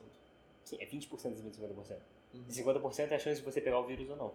Sim, 0.63 0.77
é 0.79 0.85
20% 0.85 1.13
acima 1.13 1.49
de 1.49 1.59
50%. 1.59 1.99
Uhum. 2.33 2.45
E 2.47 2.53
50% 2.53 3.11
é 3.11 3.15
a 3.15 3.19
chance 3.19 3.41
de 3.41 3.45
você 3.45 3.59
pegar 3.59 3.79
o 3.79 3.85
vírus 3.85 4.09
ou 4.09 4.15
não. 4.15 4.33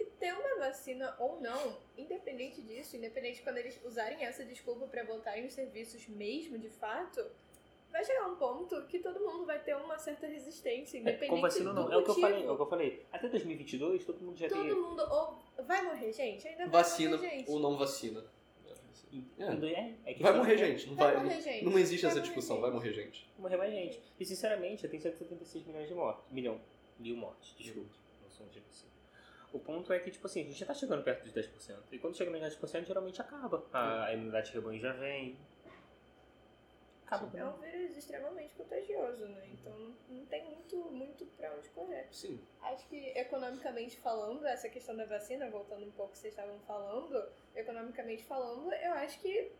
E 0.00 0.04
ter 0.06 0.32
uma 0.32 0.60
vacina 0.60 1.14
ou 1.18 1.38
não, 1.38 1.78
independente 1.98 2.62
disso, 2.62 2.96
independente 2.96 3.36
de 3.36 3.42
quando 3.42 3.58
eles 3.58 3.78
usarem 3.84 4.24
essa 4.24 4.46
desculpa 4.46 4.86
pra 4.86 5.04
voltarem 5.04 5.44
os 5.44 5.52
serviços 5.52 6.08
mesmo, 6.08 6.56
de 6.56 6.70
fato, 6.70 7.20
vai 7.92 8.04
chegar 8.04 8.26
um 8.26 8.36
ponto 8.36 8.86
que 8.86 8.98
todo 8.98 9.20
mundo 9.20 9.44
vai 9.46 9.58
ter 9.60 9.76
uma 9.76 9.98
certa 9.98 10.26
resistência, 10.26 10.96
É, 10.96 11.00
independente 11.00 11.30
com 11.30 11.40
vacina 11.40 11.72
do 11.72 11.80
não. 11.80 11.92
É 11.92 11.96
o 11.96 12.02
que 12.02 12.10
eu 12.10 12.14
falei, 12.14 12.44
é 12.46 12.50
o 12.50 12.56
que 12.56 12.62
eu 12.62 12.66
falei. 12.66 13.06
Até 13.12 13.28
2022 13.28 14.04
todo 14.04 14.20
mundo 14.20 14.36
já 14.38 14.48
Todo 14.48 14.62
tem 14.62 14.74
mundo 14.74 15.02
ou 15.02 15.64
vai 15.64 15.82
morrer, 15.82 16.12
gente, 16.12 16.48
ainda 16.48 16.64
vai 16.66 16.82
Vacina 16.82 17.16
morrer, 17.16 17.30
gente. 17.30 17.50
ou 17.50 17.60
não 17.60 17.76
vacina. 17.76 18.24
É, 19.38 19.44
é, 19.44 19.94
é 20.06 20.14
que 20.14 20.22
Vai 20.22 20.32
morrer 20.34 20.56
gente. 20.56 20.88
Não, 20.88 20.94
Vai 20.96 21.14
vai, 21.14 21.22
morrer 21.24 21.40
gente. 21.42 21.64
não 21.66 21.78
existe 21.78 22.02
Vai 22.02 22.10
essa 22.12 22.20
discussão, 22.22 22.56
gente. 22.56 22.62
vai 22.62 22.70
morrer 22.70 22.92
gente. 22.94 23.28
Vai 23.36 23.42
morrer 23.42 23.56
mais 23.58 23.72
gente. 23.72 24.00
E 24.18 24.24
sinceramente, 24.24 24.82
já 24.82 24.88
tem 24.88 24.98
176 24.98 25.66
milhões 25.66 25.86
de 25.86 25.94
mortes. 25.94 26.24
Milhão. 26.32 26.58
Mil 26.98 27.16
mortes, 27.16 27.54
desculpa. 27.58 27.90
Não 28.22 28.30
sou 28.30 28.46
um 28.46 28.50
genocídio. 28.50 28.90
O 29.52 29.58
ponto 29.58 29.92
é 29.92 29.98
que, 29.98 30.10
tipo 30.10 30.26
assim, 30.26 30.40
a 30.40 30.44
gente 30.44 30.58
já 30.58 30.64
tá 30.64 30.72
chegando 30.72 31.02
perto 31.02 31.24
dos 31.24 31.32
10%. 31.34 31.76
E 31.92 31.98
quando 31.98 32.16
chega 32.16 32.30
nos 32.30 32.40
10%, 32.40 32.86
geralmente 32.86 33.20
acaba. 33.20 33.62
A, 33.70 34.04
a 34.06 34.14
imunidade 34.14 34.48
de 34.48 34.54
rebanho 34.54 34.80
já 34.80 34.92
vem. 34.94 35.36
Acaba 37.16 37.38
É 37.38 37.44
um 37.44 37.58
vírus 37.58 37.96
extremamente 37.96 38.54
contagioso, 38.54 39.26
né? 39.26 39.48
Então 39.52 39.94
não 40.08 40.24
tem 40.26 40.44
muito, 40.44 40.76
muito 40.90 41.26
pra 41.36 41.54
onde 41.54 41.68
correr. 41.70 42.06
Sim. 42.10 42.40
Acho 42.62 42.86
que 42.88 43.08
economicamente 43.16 43.96
falando, 43.98 44.46
essa 44.46 44.68
questão 44.68 44.96
da 44.96 45.04
vacina, 45.04 45.50
voltando 45.50 45.86
um 45.86 45.90
pouco 45.90 46.12
que 46.12 46.18
vocês 46.18 46.32
estavam 46.32 46.58
falando, 46.60 47.22
economicamente 47.54 48.24
falando, 48.24 48.72
eu 48.72 48.92
acho 48.94 49.20
que 49.20 49.52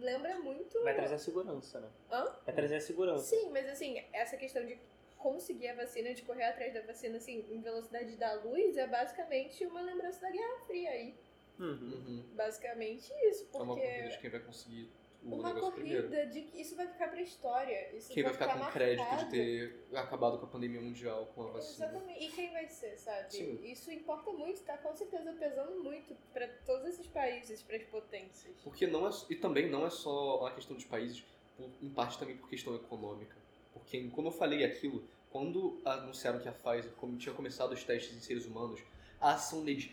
lembra 0.00 0.38
muito. 0.40 0.82
Vai 0.82 0.94
trazer 0.94 1.14
a 1.14 1.18
segurança, 1.18 1.80
né? 1.80 1.88
Hã? 2.10 2.24
Vai 2.44 2.54
trazer 2.54 2.76
a 2.76 2.80
segurança. 2.80 3.24
Sim, 3.24 3.50
mas 3.50 3.68
assim, 3.68 4.02
essa 4.12 4.36
questão 4.36 4.64
de 4.64 4.78
conseguir 5.18 5.68
a 5.68 5.74
vacina, 5.74 6.14
de 6.14 6.22
correr 6.22 6.44
atrás 6.44 6.74
da 6.74 6.82
vacina, 6.82 7.16
assim, 7.16 7.44
em 7.50 7.60
velocidade 7.60 8.16
da 8.16 8.34
luz, 8.34 8.76
é 8.76 8.86
basicamente 8.86 9.64
uma 9.66 9.80
lembrança 9.80 10.20
da 10.20 10.30
Guerra 10.30 10.58
Fria 10.66 10.90
aí. 10.90 11.14
Uhum. 11.58 11.66
Uhum. 11.68 12.24
Basicamente 12.34 13.12
isso, 13.28 13.48
É 13.52 13.56
uma 13.56 13.66
porque 13.66 13.86
corrida 13.86 14.08
de 14.08 14.18
quem 14.18 14.30
vai 14.30 14.40
conseguir 14.40 14.90
uma 15.34 15.54
corrida 15.54 16.26
de 16.26 16.42
que 16.42 16.60
isso 16.60 16.76
vai 16.76 16.86
ficar 16.86 17.08
pra 17.08 17.20
história. 17.20 17.96
Isso 17.96 18.12
Quem 18.12 18.22
vai 18.22 18.32
ficar 18.32 18.46
com 18.52 18.58
marcado. 18.58 18.72
crédito 18.72 19.16
de 19.16 19.30
ter 19.30 19.86
acabado 19.94 20.38
com 20.38 20.46
a 20.46 20.48
pandemia 20.48 20.80
mundial 20.80 21.26
com 21.34 21.42
a 21.42 21.50
vacina. 21.50 21.86
Exatamente. 21.86 22.24
E 22.24 22.30
quem 22.30 22.52
vai 22.52 22.68
ser, 22.68 22.96
sabe? 22.96 23.32
Sim. 23.34 23.60
Isso 23.64 23.90
importa 23.90 24.30
muito, 24.32 24.62
tá 24.62 24.76
com 24.78 24.94
certeza 24.94 25.32
pesando 25.32 25.82
muito 25.82 26.16
pra 26.32 26.46
todos 26.64 26.86
esses 26.88 27.06
países, 27.06 27.62
pras 27.62 27.82
potências. 27.84 28.54
Porque 28.62 28.86
não 28.86 29.06
é, 29.06 29.10
e 29.30 29.34
também 29.34 29.68
não 29.68 29.84
é 29.86 29.90
só 29.90 30.40
uma 30.40 30.50
questão 30.52 30.76
de 30.76 30.86
países, 30.86 31.24
por- 31.56 31.68
em 31.82 31.88
parte 31.90 32.18
também 32.18 32.36
por 32.36 32.48
questão 32.48 32.74
econômica. 32.74 33.36
Porque, 33.72 34.08
como 34.08 34.28
eu 34.28 34.32
falei 34.32 34.64
aquilo, 34.64 35.04
quando 35.30 35.80
anunciaram 35.84 36.38
que 36.40 36.48
a 36.48 36.52
Pfizer 36.52 36.90
tinha 37.18 37.34
começado 37.34 37.72
os 37.72 37.84
testes 37.84 38.16
em 38.16 38.20
seres 38.20 38.46
humanos, 38.46 38.80
a 39.20 39.32
ação 39.34 39.64
deles 39.64 39.90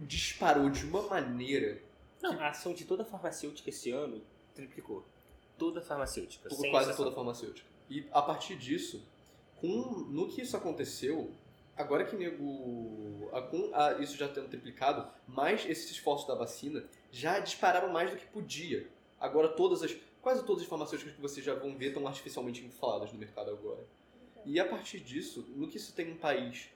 disparou 0.00 0.70
de 0.70 0.84
uma 0.86 1.02
maneira 1.02 1.80
Não, 2.22 2.40
a 2.40 2.48
ação 2.48 2.72
de 2.72 2.84
toda 2.84 3.04
farmacêutica 3.04 3.68
esse 3.70 3.90
ano 3.90 4.22
triplicou. 4.54 5.04
Toda 5.58 5.80
farmacêutica. 5.80 6.48
por 6.48 6.56
sem 6.56 6.70
quase 6.70 6.88
exceção. 6.90 7.04
toda 7.04 7.14
a 7.14 7.16
farmacêutica. 7.16 7.68
E 7.88 8.06
a 8.12 8.22
partir 8.22 8.56
disso, 8.56 9.02
com, 9.60 9.68
no 10.10 10.28
que 10.28 10.42
isso 10.42 10.56
aconteceu, 10.56 11.30
agora 11.76 12.04
que 12.04 12.16
nego. 12.16 13.28
a- 13.32 13.42
com 13.42 13.70
a- 13.74 13.92
isso 14.00 14.16
já 14.16 14.28
tendo 14.28 14.48
triplicado, 14.48 15.06
mais 15.28 15.64
esses 15.68 15.90
esforços 15.90 16.26
da 16.26 16.34
vacina 16.34 16.84
já 17.12 17.38
dispararam 17.38 17.92
mais 17.92 18.10
do 18.10 18.16
que 18.16 18.26
podia. 18.26 18.88
Agora 19.20 19.48
todas 19.48 19.82
as. 19.82 19.94
Quase 20.22 20.42
todas 20.44 20.62
as 20.62 20.68
farmacêuticas 20.68 21.14
que 21.14 21.20
vocês 21.20 21.44
já 21.44 21.54
vão 21.54 21.76
ver 21.76 21.88
estão 21.88 22.06
artificialmente 22.08 22.64
infladas 22.64 23.12
no 23.12 23.18
mercado 23.18 23.50
agora. 23.50 23.84
E 24.46 24.58
a 24.58 24.64
partir 24.66 25.00
disso, 25.00 25.44
no 25.54 25.68
que 25.68 25.76
isso 25.76 25.92
tem 25.94 26.10
um 26.12 26.16
país 26.16 26.70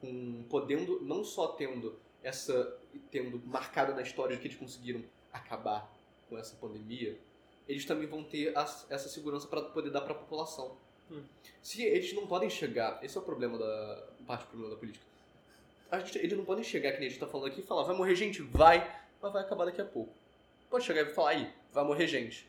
com 0.00 0.42
podendo, 0.48 1.00
não 1.02 1.22
só 1.22 1.48
tendo 1.48 1.98
essa. 2.24 2.76
tendo 3.10 3.40
marcado 3.46 3.94
na 3.94 4.02
história 4.02 4.34
de 4.36 4.42
que 4.42 4.48
eles 4.48 4.58
conseguiram 4.58 5.02
acabar 5.32 5.92
com 6.28 6.38
essa 6.38 6.54
pandemia, 6.56 7.16
eles 7.68 7.84
também 7.84 8.06
vão 8.06 8.22
ter 8.24 8.56
as- 8.56 8.86
essa 8.90 9.08
segurança 9.08 9.46
para 9.48 9.62
poder 9.62 9.90
dar 9.90 10.00
para 10.00 10.12
a 10.12 10.16
população. 10.16 10.76
Hum. 11.10 11.22
Se 11.62 11.82
eles 11.82 12.12
não 12.12 12.26
podem 12.26 12.48
chegar, 12.48 12.98
esse 13.02 13.16
é 13.16 13.20
o 13.20 13.24
problema 13.24 13.58
da 13.58 14.06
parte 14.26 14.42
do 14.42 14.48
problema 14.48 14.74
da 14.74 14.78
política. 14.80 15.04
Gente, 15.92 16.18
eles 16.18 16.36
não 16.36 16.44
podem 16.44 16.64
chegar, 16.64 16.92
que 16.92 16.98
nem 16.98 17.06
a 17.06 17.10
gente 17.10 17.20
tá 17.20 17.26
falando 17.26 17.48
aqui, 17.48 17.60
e 17.60 17.62
falar, 17.62 17.82
vai 17.84 17.96
morrer 17.96 18.14
gente, 18.16 18.42
vai, 18.42 18.78
mas 19.22 19.32
vai 19.32 19.42
acabar 19.42 19.64
daqui 19.66 19.80
a 19.80 19.84
pouco. 19.84 20.12
Pode 20.70 20.84
chegar 20.84 21.02
e 21.02 21.06
falar, 21.14 21.30
aí, 21.30 21.52
vai 21.72 21.84
morrer 21.84 22.06
gente. 22.08 22.48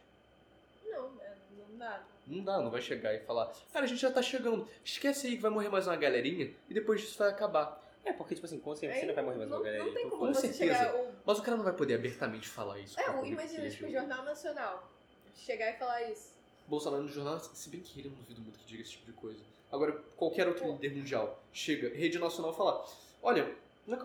Não, 0.85 1.11
é, 1.21 1.33
não 1.69 1.77
dá. 1.77 2.03
Não 2.27 2.43
dá, 2.43 2.61
não 2.61 2.71
vai 2.71 2.81
chegar 2.81 3.13
e 3.13 3.19
falar, 3.19 3.51
cara, 3.71 3.85
a 3.85 3.87
gente 3.87 3.99
já 4.01 4.11
tá 4.11 4.21
chegando, 4.21 4.67
esquece 4.83 5.27
aí 5.27 5.35
que 5.35 5.41
vai 5.41 5.51
morrer 5.51 5.69
mais 5.69 5.85
uma 5.85 5.95
galerinha 5.95 6.51
e 6.69 6.73
depois 6.73 7.01
disso 7.01 7.17
vai 7.19 7.29
acabar. 7.29 7.83
É, 8.05 8.13
porque, 8.13 8.35
tipo 8.35 8.45
assim, 8.45 8.59
com 8.59 8.75
certeza 8.75 9.13
vai 9.13 9.23
morrer 9.23 9.37
mais 9.37 9.49
uma 9.49 9.57
não, 9.57 9.63
galera. 9.63 9.83
não 9.83 9.93
tem 9.93 10.05
então 10.05 10.17
como 10.19 10.31
com 10.31 10.39
você 10.39 10.53
certeza. 10.53 10.75
chegar. 10.79 10.95
O, 10.95 11.11
Mas 11.25 11.39
o 11.39 11.41
cara 11.41 11.57
não 11.57 11.63
vai 11.63 11.73
poder 11.73 11.95
abertamente 11.95 12.47
falar 12.47 12.79
isso. 12.79 12.99
é, 12.99 13.09
o, 13.09 13.25
imagina, 13.25 13.69
tipo, 13.69 13.87
o 13.87 13.91
Jornal 13.91 14.23
Nacional. 14.23 14.91
Chegar 15.33 15.71
e 15.71 15.77
falar 15.77 16.03
isso. 16.03 16.35
Bolsonaro 16.67 17.03
no 17.03 17.09
jornal, 17.09 17.39
se 17.39 17.69
bem 17.69 17.81
que 17.81 17.99
ele 17.99 18.07
eu 18.07 18.11
não 18.11 18.19
duvido 18.19 18.41
muito 18.41 18.57
que 18.59 18.65
diga 18.65 18.81
esse 18.81 18.91
tipo 18.91 19.05
de 19.05 19.13
coisa. 19.13 19.39
Agora, 19.71 19.91
qualquer 20.15 20.47
outro 20.47 20.63
Pô. 20.63 20.71
líder 20.71 20.95
mundial 20.95 21.43
chega, 21.51 21.89
rede 21.95 22.17
nacional, 22.17 22.53
falar: 22.53 22.85
olha, 23.21 23.53
não 23.85 23.97
é 23.97 23.99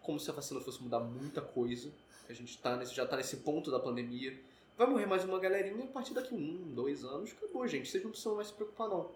como 0.00 0.18
se 0.20 0.30
a 0.30 0.32
vacina 0.32 0.60
fosse 0.60 0.82
mudar 0.82 1.00
muita 1.00 1.40
coisa, 1.42 1.90
a 2.28 2.32
gente 2.32 2.56
tá 2.58 2.76
nesse, 2.76 2.94
já 2.94 3.06
tá 3.06 3.16
nesse 3.16 3.38
ponto 3.38 3.70
da 3.70 3.78
pandemia. 3.80 4.38
Vai 4.76 4.86
morrer 4.86 5.06
mais 5.06 5.24
uma 5.24 5.38
galerinha 5.38 5.84
a 5.84 5.88
partir 5.88 6.12
daqui 6.14 6.34
um, 6.34 6.74
dois 6.74 7.02
anos, 7.04 7.32
acabou, 7.32 7.66
gente. 7.66 7.88
Vocês 7.88 8.02
não 8.02 8.10
precisam 8.10 8.34
mais 8.36 8.48
se 8.48 8.54
preocupar, 8.54 8.88
não. 8.88 9.10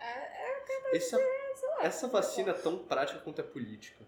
É, 0.00 0.96
Essa, 0.96 1.16
sei 1.58 1.68
lá. 1.68 1.84
essa 1.84 2.08
vacina 2.08 2.50
é 2.50 2.54
tão 2.54 2.78
prática 2.78 3.18
quanto 3.20 3.40
é 3.40 3.44
política. 3.44 4.04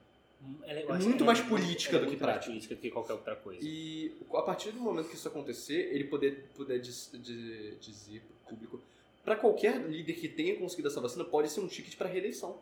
Ela- 0.64 0.80
eu 0.80 0.94
É 0.94 0.98
muito 0.98 1.24
mais 1.24 1.38
ela- 1.40 1.48
política 1.48 1.96
ela 1.96 1.98
é 1.98 2.00
do 2.00 2.04
que 2.06 2.10
muito 2.12 2.22
mais 2.22 2.32
prática. 2.32 2.50
política 2.50 2.74
do 2.74 2.80
que 2.80 2.90
qualquer 2.90 3.12
outra 3.12 3.36
coisa. 3.36 3.60
E 3.62 4.16
a 4.34 4.42
partir 4.42 4.72
do 4.72 4.80
momento 4.80 5.08
que 5.08 5.14
isso 5.14 5.28
acontecer, 5.28 5.90
ele 5.94 6.04
poder, 6.04 6.48
puder 6.56 6.78
diz- 6.78 7.10
di- 7.12 7.76
dizer 7.80 8.22
pro 8.22 8.54
público, 8.56 8.80
para 9.22 9.36
qualquer 9.36 9.86
líder 9.86 10.14
que 10.14 10.28
tenha 10.28 10.56
conseguido 10.56 10.88
essa 10.88 11.00
vacina, 11.00 11.24
pode 11.24 11.50
ser 11.50 11.60
um 11.60 11.68
ticket 11.68 11.94
para 11.96 12.08
reeleição. 12.08 12.58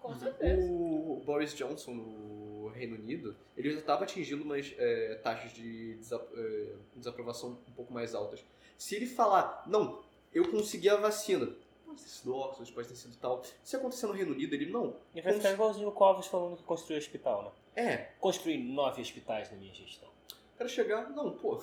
Com 0.00 0.14
certeza. 0.18 0.62
O 0.70 1.22
Boris 1.24 1.54
Johnson 1.54 1.92
no 1.94 2.68
Reino 2.68 2.94
Unido, 2.96 3.36
ele 3.56 3.70
já 3.72 3.78
estava 3.80 4.04
atingindo 4.04 4.42
umas 4.44 4.72
é, 4.78 5.14
taxas 5.22 5.52
de 5.52 5.94
desa- 5.94 6.24
é, 6.36 6.66
desaprovação 6.96 7.58
um 7.68 7.72
pouco 7.72 7.92
mais 7.92 8.14
altas. 8.14 8.44
Se 8.78 8.94
ele 8.96 9.06
falar, 9.06 9.64
não, 9.66 10.02
eu 10.32 10.48
consegui 10.50 10.88
a 10.88 10.96
vacina, 10.96 11.52
ter 11.94 12.08
sido 12.08 12.36
Oxford, 12.36 12.72
pode 12.72 12.88
ter 12.88 12.94
sido 12.96 13.16
tal. 13.16 13.42
Se 13.62 13.76
acontecer 13.76 14.06
no 14.06 14.12
Reino 14.12 14.32
Unido, 14.32 14.54
ele 14.54 14.66
não. 14.70 14.96
E 15.14 15.20
vai 15.20 15.32
ficar 15.34 15.52
igualzinho 15.52 15.88
o 15.88 15.92
Covas 15.92 16.26
falando 16.26 16.56
que 16.56 16.62
construiu 16.62 16.98
hospital, 16.98 17.42
né? 17.44 17.50
É, 17.84 17.96
Construí 18.20 18.58
nove 18.62 19.00
hospitais 19.00 19.50
na 19.50 19.56
minha 19.56 19.72
gestão. 19.74 20.08
quero 20.56 20.68
chegar, 20.68 21.08
não, 21.10 21.32
pô, 21.32 21.62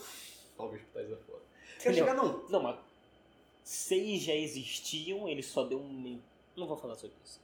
talvez 0.57 0.81
hospitais 0.81 1.11
é 1.11 1.15
foda. 1.15 1.39
Quero 1.79 1.95
Entendeu? 1.95 2.05
chegar, 2.05 2.13
não, 2.15 2.49
Não, 2.49 2.63
mas 2.63 2.77
seis 3.63 4.23
já 4.23 4.33
existiam, 4.33 5.27
ele 5.27 5.43
só 5.43 5.63
deu 5.63 5.79
um. 5.79 6.19
Não 6.55 6.67
vou 6.67 6.75
falar 6.77 6.95
sobre 6.95 7.15
isso. 7.23 7.39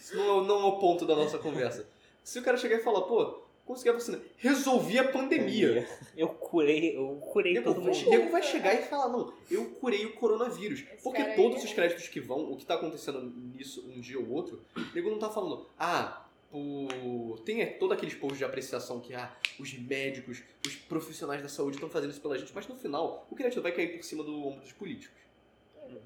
Isso 0.00 0.16
não, 0.16 0.42
é- 0.42 0.46
não 0.46 0.60
é 0.62 0.64
o 0.66 0.78
ponto 0.78 1.04
da 1.06 1.14
nossa 1.14 1.38
conversa. 1.38 1.86
Se 2.24 2.38
o 2.38 2.42
cara 2.42 2.56
chegar 2.56 2.76
e 2.78 2.82
falar, 2.82 3.02
pô, 3.02 3.42
consegui 3.66 3.90
a 3.90 3.92
vacina, 3.92 4.20
resolvi 4.36 4.98
a 4.98 5.08
pandemia. 5.10 5.86
Eu 6.16 6.28
curei, 6.28 6.96
eu 6.96 7.16
curei 7.16 7.54
Nego 7.54 7.74
todo 7.74 7.82
vai, 7.82 7.92
mundo. 7.92 8.10
nego 8.10 8.30
vai 8.30 8.42
chegar 8.42 8.74
e 8.74 8.82
falar, 8.84 9.08
não, 9.08 9.34
eu 9.50 9.66
curei 9.72 10.06
o 10.06 10.14
coronavírus. 10.14 10.84
Esse 10.92 11.02
Porque 11.02 11.22
todos 11.34 11.60
é- 11.62 11.64
os 11.66 11.72
créditos 11.72 12.08
que 12.08 12.20
vão, 12.20 12.52
o 12.52 12.56
que 12.56 12.64
tá 12.64 12.74
acontecendo 12.76 13.20
nisso 13.20 13.84
um 13.94 14.00
dia 14.00 14.18
ou 14.18 14.28
outro, 14.30 14.62
o 14.76 14.94
nego 14.94 15.10
não 15.10 15.18
tá 15.18 15.28
falando, 15.28 15.66
ah, 15.78 16.24
por... 16.50 17.40
tem 17.44 17.60
é, 17.60 17.66
todo 17.66 17.92
aqueles 17.92 18.14
posts 18.14 18.38
de 18.38 18.44
apreciação 18.44 19.00
que 19.00 19.12
ah, 19.14 19.34
os 19.58 19.74
médicos, 19.74 20.42
os 20.64 20.76
profissionais 20.76 21.42
da 21.42 21.48
saúde 21.48 21.76
estão 21.76 21.90
fazendo 21.90 22.10
isso 22.10 22.20
pela 22.20 22.38
gente, 22.38 22.52
mas 22.54 22.68
no 22.68 22.76
final, 22.76 23.26
o 23.30 23.34
crédito 23.34 23.60
vai 23.60 23.72
cair 23.72 23.96
por 23.96 24.04
cima 24.04 24.22
do 24.22 24.46
ombro 24.46 24.60
dos 24.60 24.72
políticos. 24.72 25.20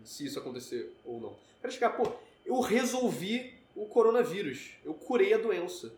Se 0.05 0.27
isso 0.27 0.39
acontecer 0.39 0.95
ou 1.05 1.21
não. 1.21 1.37
Quero 1.61 1.73
chegar, 1.73 1.91
pô, 1.91 2.11
eu 2.45 2.59
resolvi 2.61 3.55
o 3.77 3.87
coronavírus, 3.87 4.73
eu 4.85 4.93
curei 4.95 5.33
a 5.33 5.39
doença. 5.39 5.93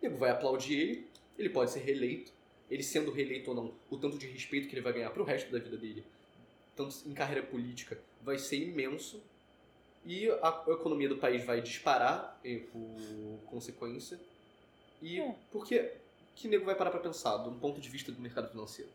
O 0.00 0.04
nego 0.04 0.16
vai 0.16 0.30
aplaudir 0.30 0.78
ele, 0.78 1.06
ele 1.38 1.48
pode 1.48 1.70
ser 1.70 1.80
reeleito, 1.80 2.32
ele 2.70 2.82
sendo 2.82 3.10
reeleito 3.10 3.50
ou 3.50 3.56
não, 3.56 3.74
o 3.90 3.96
tanto 3.96 4.18
de 4.18 4.26
respeito 4.26 4.68
que 4.68 4.74
ele 4.74 4.82
vai 4.82 4.92
ganhar 4.92 5.10
pro 5.10 5.24
resto 5.24 5.50
da 5.50 5.58
vida 5.58 5.76
dele, 5.76 6.04
tanto 6.76 6.96
em 7.06 7.12
carreira 7.12 7.42
política, 7.42 7.98
vai 8.22 8.38
ser 8.38 8.56
imenso. 8.56 9.20
E 10.06 10.28
a 10.30 10.64
economia 10.68 11.08
do 11.08 11.18
país 11.18 11.44
vai 11.44 11.60
disparar 11.60 12.40
por 12.72 13.40
consequência. 13.46 14.18
E 15.02 15.20
É. 15.20 15.34
porque 15.50 15.92
que 16.36 16.46
nego 16.48 16.64
vai 16.64 16.74
parar 16.76 16.90
pra 16.90 17.00
pensar, 17.00 17.36
do 17.38 17.50
ponto 17.52 17.80
de 17.80 17.88
vista 17.88 18.12
do 18.12 18.20
mercado 18.20 18.48
financeiro? 18.48 18.90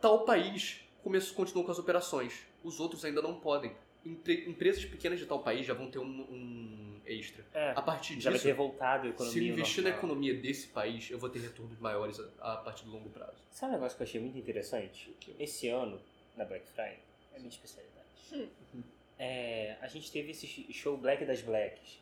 Tal 0.00 0.24
país 0.24 0.80
começou, 1.02 1.34
continuou 1.34 1.64
com 1.64 1.72
as 1.72 1.78
operações, 1.78 2.42
os 2.62 2.78
outros 2.78 3.04
ainda 3.04 3.22
não 3.22 3.40
podem. 3.40 3.74
Empre- 4.04 4.44
empresas 4.48 4.84
pequenas 4.84 5.18
de 5.18 5.26
tal 5.26 5.42
país 5.42 5.64
já 5.66 5.72
vão 5.74 5.90
ter 5.90 5.98
um, 5.98 6.04
um 6.04 6.91
extra. 7.06 7.44
É, 7.54 7.70
A 7.70 7.82
partir 7.82 8.20
já 8.20 8.30
vai 8.30 8.38
disso, 8.38 8.44
ter 8.48 8.54
voltado 8.54 9.06
a 9.06 9.10
economia. 9.10 9.32
se 9.32 9.38
eu 9.46 9.52
investir 9.52 9.82
na 9.84 9.90
normal. 9.90 9.98
economia 10.06 10.34
desse 10.40 10.68
país, 10.68 11.10
eu 11.10 11.18
vou 11.18 11.28
ter 11.30 11.40
retornos 11.40 11.78
maiores 11.78 12.20
a, 12.40 12.52
a 12.54 12.56
partir 12.58 12.84
do 12.84 12.92
longo 12.92 13.10
prazo. 13.10 13.36
Sabe 13.50 13.72
um 13.72 13.74
negócio 13.76 13.96
que 13.96 14.02
eu 14.02 14.06
achei 14.06 14.20
muito 14.20 14.38
interessante? 14.38 15.14
Esse 15.38 15.68
ano, 15.68 16.00
na 16.36 16.44
Black 16.44 16.66
Friday, 16.68 16.98
é 17.32 17.36
a 17.36 17.38
minha 17.38 17.50
especialidade. 17.50 18.06
Uhum. 18.32 18.82
É, 19.18 19.76
a 19.80 19.86
gente 19.86 20.10
teve 20.10 20.30
esse 20.32 20.46
show 20.72 20.96
Black 20.96 21.24
das 21.24 21.40
Blacks. 21.42 22.00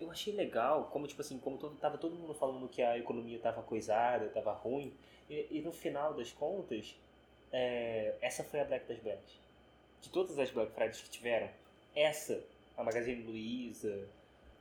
Eu 0.00 0.10
achei 0.10 0.32
legal, 0.34 0.84
como 0.92 1.06
tipo 1.06 1.20
assim, 1.20 1.38
como 1.38 1.58
todo, 1.58 1.76
tava 1.76 1.98
todo 1.98 2.14
mundo 2.14 2.32
falando 2.34 2.68
que 2.68 2.80
a 2.80 2.96
economia 2.98 3.38
tava 3.38 3.62
coisada, 3.62 4.28
tava 4.28 4.52
ruim, 4.52 4.94
e, 5.28 5.46
e 5.50 5.60
no 5.62 5.72
final 5.72 6.14
das 6.14 6.32
contas, 6.32 6.94
é, 7.52 8.14
essa 8.20 8.42
foi 8.42 8.60
a 8.60 8.64
Black 8.64 8.86
das 8.86 8.98
Blacks. 8.98 9.38
De 10.00 10.08
todas 10.08 10.38
as 10.38 10.50
Black 10.50 10.72
Fridays 10.72 11.00
que 11.02 11.10
tiveram, 11.10 11.50
essa, 11.94 12.42
a 12.80 12.84
Magazine 12.84 13.22
Luiza, 13.22 14.08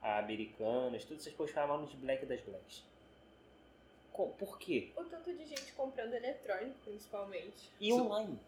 a 0.01 0.19
Americanas, 0.19 1.05
todas 1.05 1.23
essas 1.23 1.33
coisas 1.33 1.53
chamavam 1.55 1.85
de 1.85 1.95
Black 1.97 2.25
das 2.25 2.41
Blacks. 2.41 2.83
Co- 4.11 4.27
Por 4.37 4.57
quê? 4.59 4.91
O 4.97 5.03
tanto 5.05 5.33
de 5.33 5.45
gente 5.45 5.71
comprando 5.73 6.13
eletrônico, 6.13 6.75
principalmente. 6.83 7.71
E 7.79 7.93
online. 7.93 8.39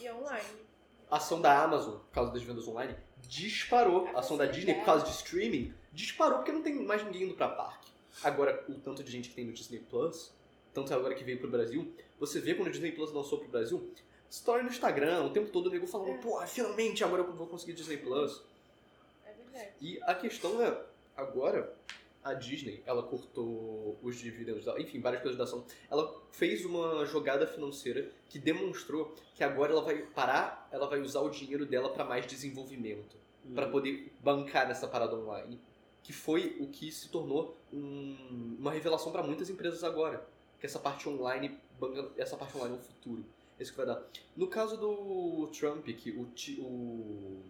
E 0.00 0.10
online. 0.10 0.68
A 1.10 1.16
ação 1.16 1.40
da 1.40 1.62
Amazon, 1.62 1.94
por 1.94 2.10
causa 2.12 2.32
das 2.32 2.42
vendas 2.42 2.68
online, 2.68 2.94
disparou. 3.22 4.08
A 4.08 4.20
ação 4.20 4.36
da 4.36 4.44
Disney, 4.44 4.74
por 4.74 4.84
causa 4.84 5.04
de 5.06 5.12
streaming, 5.12 5.72
disparou 5.92 6.38
porque 6.38 6.52
não 6.52 6.62
tem 6.62 6.74
mais 6.84 7.02
ninguém 7.02 7.22
indo 7.22 7.34
pra 7.34 7.48
parque. 7.48 7.90
Agora, 8.22 8.62
o 8.68 8.74
tanto 8.74 9.02
de 9.02 9.10
gente 9.10 9.30
que 9.30 9.34
tem 9.34 9.44
no 9.46 9.52
Disney 9.52 9.78
Plus, 9.80 10.32
tanto 10.74 10.92
agora 10.92 11.14
que 11.14 11.24
veio 11.24 11.38
pro 11.38 11.48
Brasil, 11.50 11.90
você 12.18 12.40
vê 12.40 12.54
quando 12.54 12.68
o 12.68 12.70
Disney 12.70 12.92
Plus 12.92 13.10
lançou 13.12 13.38
pro 13.38 13.48
Brasil, 13.48 13.90
story 14.28 14.62
no 14.64 14.68
Instagram, 14.68 15.24
o 15.24 15.30
tempo 15.30 15.50
todo 15.50 15.68
o 15.68 15.70
nego 15.70 15.86
falando, 15.86 16.10
É. 16.10 16.18
pô, 16.18 16.44
finalmente 16.46 17.02
agora 17.02 17.22
eu 17.22 17.32
vou 17.32 17.46
conseguir 17.46 17.72
Disney 17.72 17.96
Plus. 17.96 18.42
É. 19.58 19.72
E 19.80 19.98
a 20.02 20.14
questão 20.14 20.62
é, 20.62 20.80
agora, 21.16 21.74
a 22.22 22.34
Disney, 22.34 22.82
ela 22.86 23.02
cortou 23.02 23.98
os 24.02 24.16
dividendos 24.16 24.66
enfim, 24.78 25.00
várias 25.00 25.22
coisas 25.22 25.36
da 25.38 25.44
ação. 25.44 25.64
Ela 25.90 26.20
fez 26.30 26.64
uma 26.64 27.04
jogada 27.06 27.46
financeira 27.46 28.10
que 28.28 28.38
demonstrou 28.38 29.14
que 29.34 29.42
agora 29.42 29.72
ela 29.72 29.82
vai 29.82 29.98
parar, 30.02 30.68
ela 30.70 30.86
vai 30.88 31.00
usar 31.00 31.20
o 31.20 31.30
dinheiro 31.30 31.64
dela 31.66 31.90
para 31.90 32.04
mais 32.04 32.26
desenvolvimento, 32.26 33.16
para 33.54 33.66
Uhum. 33.66 33.72
poder 33.72 34.12
bancar 34.20 34.68
nessa 34.68 34.86
parada 34.86 35.16
online, 35.16 35.58
que 36.02 36.12
foi 36.12 36.56
o 36.60 36.66
que 36.68 36.90
se 36.92 37.08
tornou 37.08 37.56
um- 37.72 38.56
uma 38.58 38.72
revelação 38.72 39.10
para 39.12 39.22
muitas 39.22 39.48
empresas 39.50 39.82
agora, 39.84 40.26
que 40.60 40.66
essa 40.66 40.78
parte 40.78 41.08
online, 41.08 41.58
banca- 41.78 42.10
essa 42.16 42.36
parte 42.36 42.56
online 42.56 42.76
é 42.76 42.78
o 42.78 42.82
futuro. 42.82 43.24
É 43.58 43.62
isso 43.62 43.72
que 43.72 43.76
vai 43.78 43.86
dar. 43.86 44.02
No 44.36 44.46
caso 44.46 44.76
do 44.76 45.48
Trump, 45.48 45.84
que 45.86 46.10
o, 46.12 46.28
o 46.62 47.42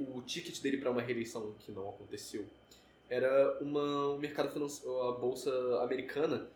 o 0.00 0.22
ticket 0.22 0.60
dele 0.60 0.78
para 0.78 0.90
uma 0.90 1.00
reeleição 1.02 1.54
que 1.60 1.72
não 1.72 1.88
aconteceu 1.88 2.44
era 3.08 3.58
uma, 3.60 4.08
o 4.14 4.18
mercado 4.18 4.50
financeiro, 4.52 5.00
a 5.02 5.12
bolsa 5.12 5.50
americana 5.82 6.48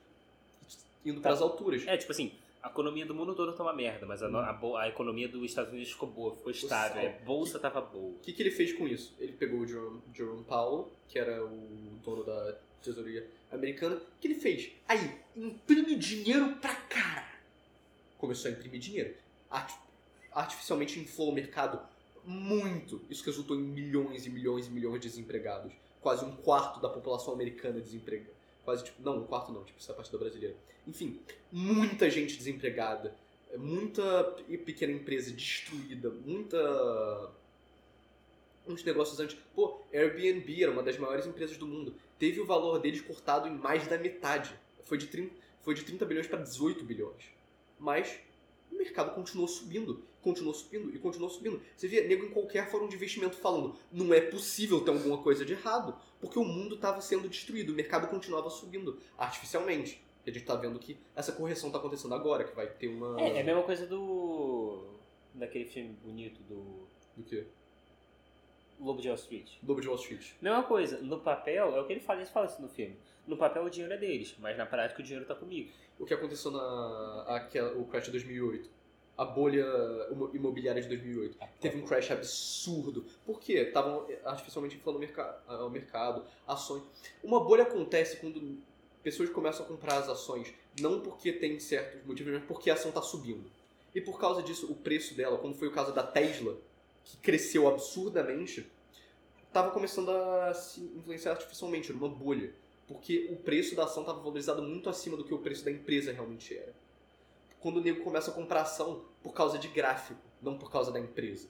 indo 1.04 1.20
para 1.20 1.32
as 1.32 1.40
alturas. 1.40 1.86
É, 1.86 1.96
tipo 1.96 2.12
assim, 2.12 2.32
a 2.62 2.68
economia 2.68 3.06
do 3.06 3.14
mundo 3.14 3.34
todo 3.34 3.52
tá 3.52 3.62
uma 3.62 3.72
merda, 3.72 4.04
mas 4.06 4.22
a, 4.22 4.28
no- 4.28 4.38
a 4.38 4.80
a 4.82 4.88
economia 4.88 5.28
dos 5.28 5.42
Estados 5.44 5.72
Unidos 5.72 5.90
ficou 5.92 6.08
boa, 6.08 6.34
ficou 6.36 6.50
estável. 6.50 7.08
A 7.08 7.24
bolsa 7.24 7.58
tava 7.58 7.80
boa. 7.80 8.10
O 8.12 8.18
que, 8.20 8.32
que 8.32 8.42
ele 8.42 8.50
fez 8.50 8.72
com 8.72 8.86
isso? 8.88 9.14
Ele 9.18 9.32
pegou 9.32 9.60
o 9.60 9.66
Jerome, 9.66 10.02
Jerome 10.14 10.44
Powell, 10.44 10.90
que 11.08 11.18
era 11.18 11.44
o 11.44 11.98
dono 12.04 12.24
da 12.24 12.56
tesouraria 12.82 13.26
americana. 13.52 13.96
O 13.96 14.00
que 14.20 14.26
ele 14.28 14.34
fez? 14.34 14.70
Aí, 14.88 15.18
imprime 15.36 15.94
dinheiro 15.96 16.56
pra 16.56 16.74
cara. 16.74 17.28
Começou 18.18 18.50
a 18.50 18.54
imprimir 18.54 18.80
dinheiro. 18.80 19.14
Arti- 19.50 19.78
artificialmente 20.32 20.98
inflou 20.98 21.30
o 21.30 21.32
mercado 21.32 21.80
muito. 22.28 23.00
Isso 23.08 23.24
resultou 23.24 23.56
em 23.56 23.62
milhões 23.62 24.26
e 24.26 24.30
milhões 24.30 24.66
e 24.66 24.70
milhões 24.70 25.00
de 25.00 25.08
desempregados. 25.08 25.72
Quase 26.00 26.24
um 26.24 26.36
quarto 26.36 26.80
da 26.80 26.88
população 26.88 27.32
americana 27.34 27.80
desempregada. 27.80 28.30
Quase, 28.64 28.84
tipo, 28.84 29.02
não, 29.02 29.18
um 29.18 29.24
quarto 29.24 29.50
não, 29.52 29.64
tipo, 29.64 29.78
essa 29.78 29.90
é 29.90 29.94
a 29.94 29.96
parte 29.96 30.12
da 30.12 30.18
brasileira. 30.18 30.54
Enfim, 30.86 31.20
muita 31.50 32.08
gente 32.10 32.36
desempregada. 32.36 33.14
Muita 33.56 34.24
pe- 34.24 34.58
pequena 34.58 34.92
empresa 34.92 35.32
destruída. 35.32 36.10
Muita 36.10 37.30
uns 38.66 38.84
negócios 38.84 39.18
antes. 39.18 39.36
Pô, 39.54 39.80
Airbnb 39.92 40.62
era 40.62 40.70
uma 40.70 40.82
das 40.82 40.98
maiores 40.98 41.26
empresas 41.26 41.56
do 41.56 41.66
mundo. 41.66 41.94
Teve 42.18 42.40
o 42.40 42.46
valor 42.46 42.78
deles 42.78 43.00
cortado 43.00 43.48
em 43.48 43.56
mais 43.56 43.86
da 43.86 43.96
metade. 43.96 44.54
Foi 44.84 44.98
de 44.98 45.06
30, 45.06 45.34
foi 45.62 45.74
de 45.74 45.84
30 45.84 46.04
bilhões 46.04 46.26
para 46.26 46.42
18 46.42 46.84
bilhões. 46.84 47.24
Mas 47.78 48.18
o 48.70 48.76
mercado 48.76 49.14
continuou 49.14 49.48
subindo, 49.48 50.02
continuou 50.22 50.54
subindo 50.54 50.94
e 50.94 50.98
continuou 50.98 51.30
subindo. 51.30 51.60
Você 51.76 51.88
via 51.88 52.06
nego 52.06 52.26
em 52.26 52.30
qualquer 52.30 52.70
fórum 52.70 52.88
de 52.88 52.96
investimento 52.96 53.36
falando: 53.36 53.76
não 53.92 54.12
é 54.12 54.20
possível 54.20 54.80
ter 54.80 54.90
alguma 54.90 55.18
coisa 55.18 55.44
de 55.44 55.52
errado, 55.52 55.96
porque 56.20 56.38
o 56.38 56.44
mundo 56.44 56.74
estava 56.74 57.00
sendo 57.00 57.28
destruído, 57.28 57.72
o 57.72 57.74
mercado 57.74 58.08
continuava 58.08 58.50
subindo 58.50 58.98
artificialmente. 59.16 60.02
E 60.26 60.30
a 60.30 60.32
gente 60.32 60.44
tá 60.44 60.54
vendo 60.56 60.78
que 60.78 60.98
essa 61.16 61.32
correção 61.32 61.70
tá 61.70 61.78
acontecendo 61.78 62.14
agora, 62.14 62.44
que 62.44 62.54
vai 62.54 62.66
ter 62.66 62.88
uma. 62.88 63.20
É, 63.20 63.38
é 63.38 63.40
a 63.40 63.44
mesma 63.44 63.62
coisa 63.62 63.86
do. 63.86 64.84
daquele 65.34 65.64
filme 65.64 65.96
bonito 66.02 66.42
do 66.42 66.86
Do 67.16 67.24
quê? 67.24 67.46
Lobo 68.80 69.00
de 69.00 69.08
Wall 69.08 69.16
Street. 69.16 69.54
Lobo 69.66 69.80
de 69.80 69.88
Wall 69.88 69.98
Street. 69.98 70.32
Mesma 70.40 70.62
coisa, 70.62 70.98
no 70.98 71.18
papel, 71.18 71.74
é 71.74 71.80
o 71.80 71.86
que 71.86 71.92
ele 71.92 72.00
fala, 72.00 72.20
ele 72.20 72.30
fala 72.30 72.46
isso 72.46 72.62
no 72.62 72.68
filme. 72.68 72.96
No 73.26 73.36
papel 73.36 73.64
o 73.64 73.70
dinheiro 73.70 73.92
é 73.92 73.96
deles, 73.96 74.34
mas 74.38 74.56
na 74.56 74.64
prática 74.64 75.00
o 75.00 75.04
dinheiro 75.04 75.26
tá 75.26 75.34
comigo. 75.34 75.70
o 75.98 76.06
que 76.06 76.14
aconteceu 76.14 76.50
na 76.50 77.24
aquela, 77.28 77.76
o 77.76 77.84
crash 77.86 78.06
de 78.06 78.12
2008. 78.12 78.70
A 79.18 79.24
bolha 79.24 79.66
imo- 80.12 80.30
imobiliária 80.32 80.80
de 80.80 80.86
2008. 80.88 81.36
Teve 81.60 81.78
um 81.82 81.84
crash 81.84 82.10
absurdo. 82.12 83.04
Por 83.26 83.40
quê? 83.40 83.54
Estavam 83.54 84.06
artificialmente 84.24 84.76
inflando 84.76 84.98
o 84.98 85.70
mercado, 85.70 86.24
ações. 86.46 86.84
Uma 87.22 87.42
bolha 87.42 87.64
acontece 87.64 88.16
quando 88.18 88.58
pessoas 89.02 89.28
começam 89.28 89.66
a 89.66 89.68
comprar 89.68 89.98
as 89.98 90.08
ações, 90.08 90.54
não 90.80 91.00
porque 91.00 91.32
tem 91.32 91.58
certos 91.58 92.04
motivos, 92.06 92.32
mas 92.32 92.44
porque 92.44 92.70
a 92.70 92.74
ação 92.74 92.90
está 92.90 93.02
subindo. 93.02 93.50
E 93.94 94.00
por 94.00 94.20
causa 94.20 94.40
disso, 94.42 94.70
o 94.70 94.74
preço 94.76 95.14
dela, 95.14 95.36
como 95.38 95.52
foi 95.54 95.66
o 95.66 95.72
caso 95.72 95.92
da 95.92 96.02
Tesla, 96.04 96.56
que 97.04 97.16
cresceu 97.16 97.66
absurdamente, 97.66 98.70
estava 99.48 99.70
começando 99.72 100.10
a 100.10 100.54
se 100.54 100.80
influenciar 100.96 101.32
artificialmente, 101.32 101.90
era 101.90 101.98
uma 101.98 102.08
bolha. 102.08 102.52
Porque 102.86 103.28
o 103.32 103.36
preço 103.36 103.74
da 103.74 103.84
ação 103.84 104.02
estava 104.02 104.20
valorizado 104.20 104.62
muito 104.62 104.88
acima 104.88 105.16
do 105.16 105.24
que 105.24 105.34
o 105.34 105.38
preço 105.38 105.64
da 105.64 105.70
empresa 105.70 106.12
realmente 106.12 106.56
era. 106.56 106.72
Quando 107.60 107.78
o 107.78 107.80
nego 107.80 108.02
começa 108.04 108.30
a 108.30 108.34
comprar 108.34 108.62
ação 108.62 109.04
por 109.22 109.32
causa 109.32 109.58
de 109.58 109.68
gráfico, 109.68 110.20
não 110.40 110.56
por 110.58 110.70
causa 110.70 110.92
da 110.92 111.00
empresa. 111.00 111.48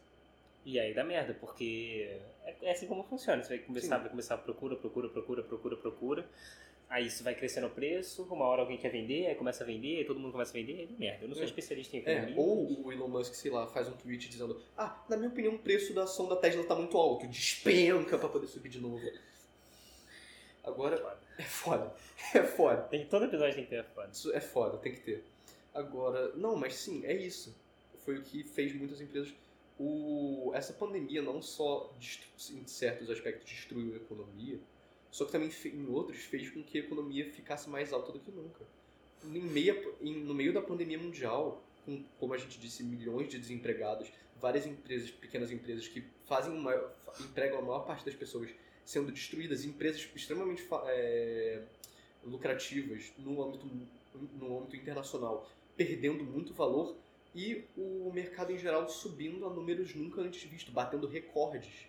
E 0.64 0.78
aí 0.78 0.92
dá 0.94 1.04
merda, 1.04 1.34
porque 1.34 2.18
é, 2.44 2.54
é 2.62 2.70
assim 2.72 2.86
como 2.86 3.02
funciona. 3.04 3.42
Você 3.42 3.56
vai 3.56 3.58
começar, 3.64 3.96
Sim. 3.96 4.00
vai 4.02 4.10
começar 4.10 4.34
a 4.34 4.38
procura, 4.38 4.76
procura, 4.76 5.08
procura, 5.08 5.42
procura, 5.42 5.76
procura. 5.76 6.28
Aí 6.90 7.06
isso 7.06 7.22
vai 7.22 7.34
crescendo 7.34 7.66
o 7.66 7.70
preço, 7.70 8.22
uma 8.30 8.46
hora 8.46 8.62
alguém 8.62 8.78
quer 8.78 8.88
vender, 8.90 9.26
aí 9.26 9.34
começa 9.34 9.62
a 9.62 9.66
vender, 9.66 9.98
aí 9.98 10.04
todo 10.06 10.18
mundo 10.18 10.32
começa 10.32 10.52
a 10.52 10.54
vender, 10.54 10.80
aí 10.80 10.86
dá 10.86 10.96
merda. 10.98 11.24
Eu 11.24 11.28
não 11.28 11.34
sou 11.34 11.42
É. 11.44 11.46
especialista 11.46 11.94
em 11.96 12.00
É, 12.06 12.12
economia. 12.12 12.34
ou 12.40 12.86
o 12.86 12.90
Elon 12.92 13.08
Musk, 13.08 13.34
sei 13.34 13.50
lá, 13.50 13.66
faz 13.66 13.88
um 13.88 13.92
tweet 13.92 14.26
dizendo: 14.30 14.58
Ah, 14.76 14.98
na 15.08 15.16
minha 15.18 15.28
opinião, 15.28 15.54
o 15.54 15.58
preço 15.58 15.92
da 15.92 16.04
ação 16.04 16.26
da 16.28 16.36
Tesla 16.36 16.64
tá 16.64 16.74
muito 16.74 16.96
alto, 16.96 17.26
despenca 17.28 18.16
pra 18.16 18.28
poder 18.30 18.46
subir 18.46 18.70
de 18.70 18.80
novo. 18.80 19.02
Agora, 20.64 21.18
é 21.38 21.42
foda. 21.42 21.94
É 22.34 22.42
foda. 22.42 22.82
Tem, 22.90 23.06
todo 23.06 23.24
episódio 23.26 23.54
tem 23.54 23.64
que 23.64 23.70
ter 23.70 23.84
foda. 23.94 24.08
Isso 24.12 24.32
é 24.34 24.40
foda, 24.40 24.76
tem 24.78 24.92
que 24.92 25.00
ter. 25.00 25.24
Agora, 25.74 26.32
não, 26.34 26.56
mas 26.56 26.74
sim, 26.74 27.04
é 27.04 27.14
isso. 27.14 27.54
Foi 28.04 28.16
o 28.18 28.22
que 28.22 28.42
fez 28.42 28.74
muitas 28.74 29.00
empresas. 29.00 29.32
O, 29.78 30.50
essa 30.54 30.72
pandemia 30.72 31.22
não 31.22 31.40
só, 31.40 31.94
em 32.50 32.66
certos 32.66 33.08
aspectos, 33.10 33.48
destruiu 33.48 33.92
a 33.94 33.96
economia, 33.96 34.58
só 35.10 35.24
que 35.24 35.32
também 35.32 35.50
em 35.66 35.86
outros 35.86 36.18
fez 36.24 36.50
com 36.50 36.62
que 36.62 36.78
a 36.78 36.80
economia 36.80 37.30
ficasse 37.30 37.68
mais 37.68 37.92
alta 37.92 38.10
do 38.12 38.18
que 38.18 38.30
nunca. 38.30 38.64
Em 39.24 39.40
meia, 39.40 39.80
em- 40.00 40.20
no 40.20 40.34
meio 40.34 40.52
da 40.52 40.60
pandemia 40.60 40.98
mundial, 40.98 41.62
com, 41.84 42.02
como 42.18 42.34
a 42.34 42.38
gente 42.38 42.58
disse, 42.58 42.82
milhões 42.82 43.28
de 43.28 43.38
desempregados, 43.38 44.10
várias 44.40 44.66
empresas, 44.66 45.10
pequenas 45.10 45.50
empresas 45.50 45.86
que 45.86 46.02
fazem 46.26 46.52
uma, 46.52 46.74
empregam 47.20 47.58
a 47.58 47.62
maior 47.62 47.86
parte 47.86 48.04
das 48.04 48.14
pessoas 48.14 48.50
sendo 48.84 49.12
destruídas, 49.12 49.64
empresas 49.64 50.08
extremamente 50.14 50.66
é, 50.86 51.62
lucrativas 52.24 53.12
no 53.18 53.42
âmbito, 53.42 53.66
no 54.34 54.58
âmbito 54.58 54.76
internacional, 54.76 55.48
perdendo 55.78 56.22
muito 56.24 56.52
valor 56.52 56.94
e 57.34 57.64
o 57.76 58.10
mercado 58.12 58.52
em 58.52 58.58
geral 58.58 58.86
subindo 58.88 59.46
a 59.46 59.50
números 59.50 59.94
nunca 59.94 60.20
antes 60.20 60.42
vistos, 60.42 60.74
batendo 60.74 61.06
recordes. 61.06 61.86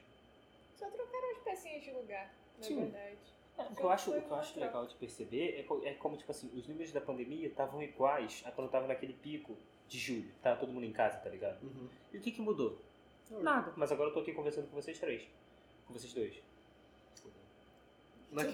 Só 0.77 0.87
trocaram 0.89 1.31
as 1.31 1.39
pecinhas 1.39 1.83
de 1.83 1.91
lugar, 1.91 2.33
na 2.57 2.63
Sim. 2.63 2.79
verdade. 2.81 3.17
O 3.57 3.75
que 3.75 3.83
eu 3.83 3.89
acho, 3.89 4.11
o 4.11 4.21
que 4.21 4.29
eu 4.29 4.35
acho 4.37 4.57
legal 4.57 4.85
de 4.85 4.95
perceber 4.95 5.65
é, 5.83 5.89
é 5.89 5.93
como, 5.95 6.15
tipo 6.15 6.31
assim, 6.31 6.49
os 6.53 6.65
números 6.67 6.93
da 6.93 7.01
pandemia 7.01 7.47
estavam 7.47 7.81
iguais 7.83 8.41
a 8.45 8.51
quando 8.51 8.69
tava 8.69 8.87
naquele 8.87 9.11
pico 9.13 9.57
de 9.89 9.97
julho. 9.99 10.31
Tava 10.41 10.57
todo 10.61 10.71
mundo 10.71 10.85
em 10.85 10.93
casa, 10.93 11.17
tá 11.17 11.29
ligado? 11.29 11.61
Uhum. 11.63 11.89
E 12.13 12.17
o 12.17 12.21
que 12.21 12.31
que 12.31 12.41
mudou? 12.41 12.79
Nada. 13.41 13.73
Mas 13.75 13.91
agora 13.91 14.09
eu 14.09 14.13
tô 14.13 14.21
aqui 14.21 14.31
conversando 14.31 14.67
com 14.69 14.75
vocês 14.81 14.97
três. 14.97 15.23
Com 15.87 15.93
vocês 15.93 16.13
dois. 16.13 16.41
Na- 18.31 18.45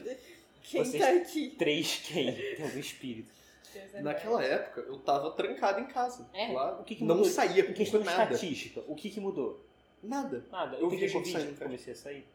Quem 0.64 0.84
Vocês- 0.84 1.04
tá 1.04 1.10
aqui? 1.12 1.50
Três 1.58 2.00
quem? 2.08 2.34
Tem 2.34 2.66
algum 2.66 2.80
espírito. 2.80 3.30
Deus 3.74 3.94
é 3.96 4.02
Naquela 4.02 4.36
mais. 4.38 4.50
época, 4.52 4.82
eu 4.82 4.98
tava 5.00 5.32
trancado 5.32 5.80
em 5.82 5.86
casa. 5.86 6.28
É, 6.34 6.52
Lá, 6.52 6.80
o 6.80 6.84
que 6.84 6.96
que 6.96 7.04
não 7.04 7.16
mudou? 7.16 7.32
saía 7.32 7.64
Em 7.64 7.68
com 7.68 7.74
questão 7.74 8.04
nada. 8.04 8.34
estatística, 8.34 8.84
o 8.88 8.96
que 8.96 9.10
que 9.10 9.20
mudou? 9.20 9.64
Nada. 10.04 10.44
Nada. 10.52 10.76
Eu 10.78 10.84
Eu 10.84 10.90
vi 10.90 11.12
Covid 11.12 11.32
saindo, 11.32 11.54
cara. 11.54 11.66
comecei 11.66 11.94
a 11.94 11.96
sair. 11.96 12.26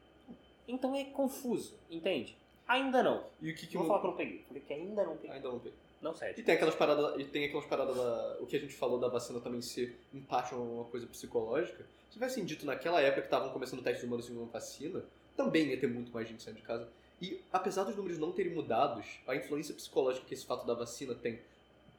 Então 0.66 0.94
é 0.94 1.04
confuso, 1.04 1.74
entende? 1.90 2.36
Ainda 2.66 3.02
não. 3.02 3.24
E 3.40 3.50
o 3.50 3.54
que 3.54 3.66
que 3.66 3.74
Não 3.76 3.84
vou 3.84 3.92
mudou? 3.96 4.00
falar 4.00 4.00
que 4.00 4.06
eu 4.06 4.10
não 4.10 4.16
peguei. 4.16 4.44
Falei 4.46 4.62
que 4.62 4.72
ainda 4.72 5.04
não 5.04 5.16
peguei. 5.16 5.36
Ainda 5.36 5.48
não 5.48 5.58
peguei. 5.58 5.78
Não, 6.00 6.12
E 6.12 6.16
sério. 6.16 6.44
tem 6.44 6.54
aquelas 6.54 6.74
paradas, 6.74 7.20
e 7.20 7.24
tem 7.24 7.44
aquelas 7.44 7.66
paradas 7.66 7.94
da, 7.94 8.36
o 8.40 8.46
que 8.46 8.56
a 8.56 8.58
gente 8.60 8.72
falou 8.74 8.98
da 8.98 9.08
vacina 9.08 9.38
também 9.40 9.60
ser 9.60 9.98
em 10.14 10.20
parte 10.20 10.54
uma 10.54 10.84
coisa 10.84 11.06
psicológica. 11.06 11.84
Se 12.08 12.14
tivessem 12.14 12.44
dito 12.44 12.64
naquela 12.64 13.00
época 13.02 13.20
que 13.22 13.26
estavam 13.26 13.50
começando 13.52 13.82
testes 13.82 14.04
humanos 14.04 14.30
em 14.30 14.36
uma 14.36 14.46
vacina, 14.46 15.04
também 15.36 15.66
ia 15.68 15.78
ter 15.78 15.88
muito 15.88 16.10
mais 16.12 16.26
gente 16.28 16.42
saindo 16.42 16.56
de 16.56 16.62
casa. 16.62 16.88
E 17.20 17.42
apesar 17.52 17.84
dos 17.84 17.96
números 17.96 18.18
não 18.18 18.32
terem 18.32 18.52
mudados, 18.52 19.20
a 19.26 19.36
influência 19.36 19.74
psicológica 19.74 20.26
que 20.26 20.34
esse 20.34 20.46
fato 20.46 20.66
da 20.66 20.74
vacina 20.74 21.14
tem, 21.14 21.40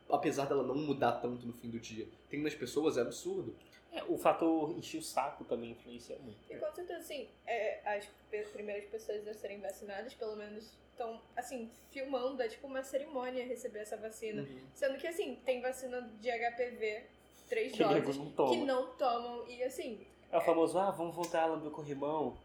apesar 0.10 0.46
dela 0.46 0.64
não 0.64 0.76
mudar 0.76 1.14
tanto 1.14 1.46
no 1.46 1.54
fim 1.54 1.70
do 1.70 1.80
dia, 1.80 2.08
tem 2.30 2.42
nas 2.42 2.56
pessoas 2.56 2.98
é 2.98 3.02
absurdo. 3.02 3.56
É, 3.94 4.04
o 4.06 4.18
fator 4.18 4.72
encher 4.78 5.00
o 5.00 5.04
saco 5.04 5.44
também 5.44 5.72
influencia 5.72 6.18
muito. 6.20 6.38
E 6.50 6.56
com 6.56 6.72
certeza, 6.74 7.00
assim, 7.00 7.28
é, 7.46 7.82
as 7.98 8.48
primeiras 8.48 8.86
pessoas 8.86 9.28
a 9.28 9.34
serem 9.34 9.60
vacinadas, 9.60 10.14
pelo 10.14 10.36
menos, 10.38 10.72
estão, 10.92 11.20
assim, 11.36 11.70
filmando, 11.90 12.42
é 12.42 12.48
tipo 12.48 12.68
uma 12.68 12.84
cerimônia 12.84 13.46
receber 13.46 13.80
essa 13.80 13.98
vacina. 13.98 14.48
Sendo 14.74 14.98
que, 14.98 15.08
assim, 15.08 15.36
tem 15.46 15.62
vacina 15.62 16.02
de 16.22 16.30
HPV, 16.32 17.04
três 17.50 17.74
Que 17.74 17.84
doses, 17.84 18.18
não 18.18 18.50
que 18.50 18.58
não 18.64 18.88
tomam. 18.94 19.46
E, 19.50 19.62
assim, 19.62 20.08
É 20.32 20.38
o 20.38 20.42
famoso, 20.42 20.80
ah, 20.80 20.92
vamos 20.92 21.14
voltar 21.14 21.44
a 21.44 21.46
lamber 21.48 21.68
o 21.68 21.72
corrimão. 21.72 22.38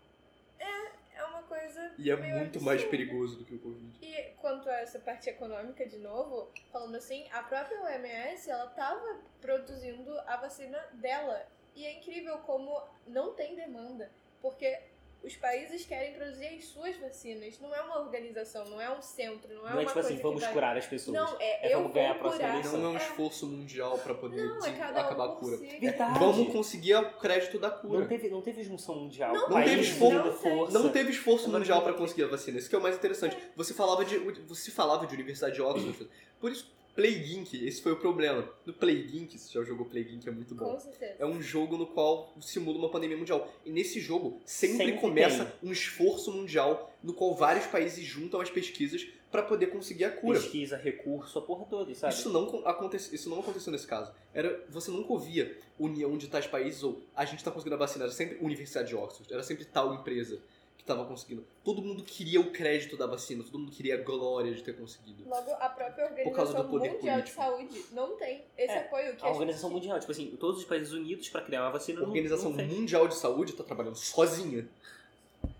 Coisa 1.47 1.93
E 1.99 2.11
é 2.11 2.17
muito 2.17 2.61
mais 2.61 2.83
absurda. 2.83 2.91
perigoso 2.91 3.39
do 3.39 3.45
que 3.45 3.55
o 3.55 3.59
Covid. 3.59 3.99
E 4.03 4.23
quanto 4.41 4.69
a 4.69 4.81
essa 4.81 4.99
parte 4.99 5.29
econômica, 5.31 5.87
de 5.87 5.99
novo, 5.99 6.51
falando 6.71 6.97
assim, 6.97 7.27
a 7.33 7.43
própria 7.43 7.81
OMS, 7.83 8.51
ela 8.51 8.67
tava 8.69 9.21
produzindo 9.41 10.19
a 10.27 10.37
vacina 10.37 10.79
dela. 10.95 11.47
E 11.75 11.85
é 11.85 11.99
incrível 11.99 12.39
como 12.39 12.83
não 13.07 13.35
tem 13.35 13.55
demanda, 13.55 14.11
porque 14.41 14.79
os 15.27 15.37
países 15.37 15.85
querem 15.85 16.15
produzir 16.15 16.47
as 16.47 16.65
suas 16.67 16.97
vacinas. 16.97 17.59
Não 17.61 17.75
é 17.75 17.81
uma 17.83 17.99
organização, 18.01 18.65
não 18.67 18.81
é 18.81 18.91
um 18.97 19.03
centro, 19.03 19.53
não 19.53 19.63
é 19.67 19.71
Não 19.71 19.73
uma 19.73 19.83
é 19.83 19.85
tipo 19.85 19.93
coisa 19.95 20.09
assim, 20.09 20.23
vamos 20.23 20.41
vai... 20.43 20.53
curar 20.53 20.77
as 20.77 20.87
pessoas. 20.87 21.17
Não, 21.17 21.37
é, 21.41 21.69
É 21.69 21.75
eu 21.75 21.79
vamos 21.79 21.93
ganhar 21.93 22.11
a 22.11 22.13
vou 22.13 22.21
próxima 22.23 22.43
curar. 22.45 22.55
eleição. 22.61 22.81
Não 22.81 22.89
é 22.91 22.93
um 22.93 22.97
É. 22.97 23.03
esforço 23.03 23.47
mundial 23.47 23.99
pra 23.99 24.15
poder 24.15 24.45
Não, 24.47 24.65
é 24.65 24.73
cada 24.73 25.01
um 25.01 25.05
acabar 25.05 25.25
a 25.25 25.29
cura. 25.37 25.57
si. 25.59 25.67
Verdade. 25.79 26.19
Vamos 26.19 26.53
conseguir 26.53 26.95
o 26.95 27.11
crédito 27.19 27.59
da 27.59 27.69
Não 27.71 27.79
cura. 27.81 28.07
teve, 28.07 28.29
não 28.31 28.41
teve 28.43 28.63
junção 28.63 28.95
mundial. 28.95 29.35
Não 29.35 29.47
O 29.47 29.51
país 29.51 29.71
teve 29.71 29.83
esforço. 29.83 30.33
força. 30.39 30.79
Não 30.79 30.89
teve 30.93 31.11
esforço 31.11 31.51
mundial 31.51 31.79
não 31.81 31.87
tem. 31.89 31.95
conseguir 31.95 32.25
a 32.25 32.29
vacina. 32.29 32.59
Isso 32.59 32.69
que 32.71 32.75
é 32.77 32.79
o 32.79 32.83
mais 32.83 32.95
interessante. 32.97 33.37
Você 33.57 33.75
falava 33.75 34.05
de, 34.05 34.19
você 34.19 34.71
falava 34.71 35.07
de 35.07 35.15
Universidade 35.15 35.55
de 35.57 35.63
Oxford. 35.63 36.09
Por 36.41 36.53
isso, 36.53 36.71
Plague 36.97 37.37
Inc. 37.37 37.55
Esse 37.55 37.81
foi 37.83 37.93
o 37.93 37.97
problema. 37.97 38.49
No 38.65 38.73
Plague 38.73 39.19
Inc. 39.19 39.39
Você 39.39 39.53
já 39.53 39.63
jogou 39.63 39.87
Plague 39.87 40.15
Inc. 40.17 40.27
É 40.27 40.31
muito 40.33 40.55
bom. 40.55 40.73
Com 40.73 40.81
certeza. 40.81 41.15
É 41.19 41.27
um 41.27 41.41
jogo 41.41 41.77
no 41.77 41.87
qual 41.87 42.35
simula 42.41 42.79
uma 42.79 42.89
pandemia 42.89 43.17
mundial. 43.17 43.49
E 43.65 43.71
nesse 43.71 44.01
jogo 44.01 44.41
sempre, 44.45 44.79
Sempre 44.79 44.99
começa 45.01 45.45
tem. 45.45 45.69
um 45.69 45.73
esforço 45.73 46.33
mundial 46.33 46.93
no 47.03 47.13
qual 47.13 47.35
vários 47.35 47.67
países 47.67 48.05
juntam 48.05 48.41
as 48.41 48.51
pesquisas 48.51 49.07
pra 49.31 49.43
poder 49.43 49.67
conseguir 49.67 50.05
a 50.05 50.11
cura. 50.11 50.41
Pesquisa, 50.41 50.77
recurso, 50.77 51.39
a 51.39 51.43
porra 51.43 51.67
toda, 51.67 51.95
sabe? 51.95 52.15
Isso 52.15 52.31
não, 52.31 52.47
con- 52.47 52.63
acontece, 52.65 53.15
isso 53.15 53.29
não 53.29 53.41
aconteceu 53.41 53.71
nesse 53.71 53.87
caso. 53.87 54.11
Era, 54.33 54.65
você 54.71 54.91
nunca 54.91 55.13
ouvia 55.13 55.59
união 55.79 56.17
de 56.17 56.27
tais 56.29 56.47
países 56.47 56.83
ou 56.83 57.03
a 57.15 57.25
gente 57.27 57.45
tá 57.45 57.51
conseguindo 57.51 57.75
a 57.75 57.79
vacina. 57.79 58.05
Era 58.05 58.13
sempre 58.13 58.39
Universidade 58.41 58.89
de 58.89 58.97
Oxford. 58.97 59.31
Era 59.33 59.43
sempre 59.43 59.65
tal 59.67 59.95
empresa 59.95 60.41
que 60.87 60.93
tava 60.95 61.05
conseguindo. 61.05 61.45
Todo 61.65 61.83
mundo 61.83 62.05
queria 62.05 62.41
o 62.41 62.53
crédito 62.53 62.97
da 62.97 63.07
vacina. 63.09 63.43
Todo 63.43 63.59
mundo 63.59 63.73
queria 63.73 63.97
a 63.97 63.99
glória 63.99 64.55
de 64.55 64.63
ter 64.63 64.77
conseguido. 64.77 65.29
Logo, 65.29 65.51
a 65.59 65.69
própria 65.69 66.07
Por 66.23 66.33
causa 66.33 66.53
do 66.55 66.61
Organização 66.61 66.71
poder 66.71 66.93
Mundial 66.93 67.21
de 67.23 67.33
político. 67.33 67.43
Saúde 67.43 67.85
não 67.93 68.17
tem 68.17 68.45
esse 68.57 68.73
É, 68.73 68.79
apoio 68.79 69.17
que 69.17 69.25
A 69.25 69.27
a 69.27 69.31
Organização 69.33 69.69
gente... 69.71 69.79
Mundial, 69.81 69.99
tipo 69.99 70.13
assim, 70.13 70.37
todos 70.39 70.61
os 70.61 70.65
países 70.65 70.93
unidos 70.93 71.29
pra 71.29 71.43
criar 71.43 71.63
uma 71.63 71.73
vacina 71.73 71.99
A 71.99 72.03
não- 72.03 72.09
Organização 72.09 72.51
não 72.51 72.57
fez. 72.59 72.73
Mundial 72.73 73.09
de 73.09 73.17
Saúde 73.17 73.53
tá 73.55 73.65
trabalhando 73.65 73.97
sozinha. 73.97 74.67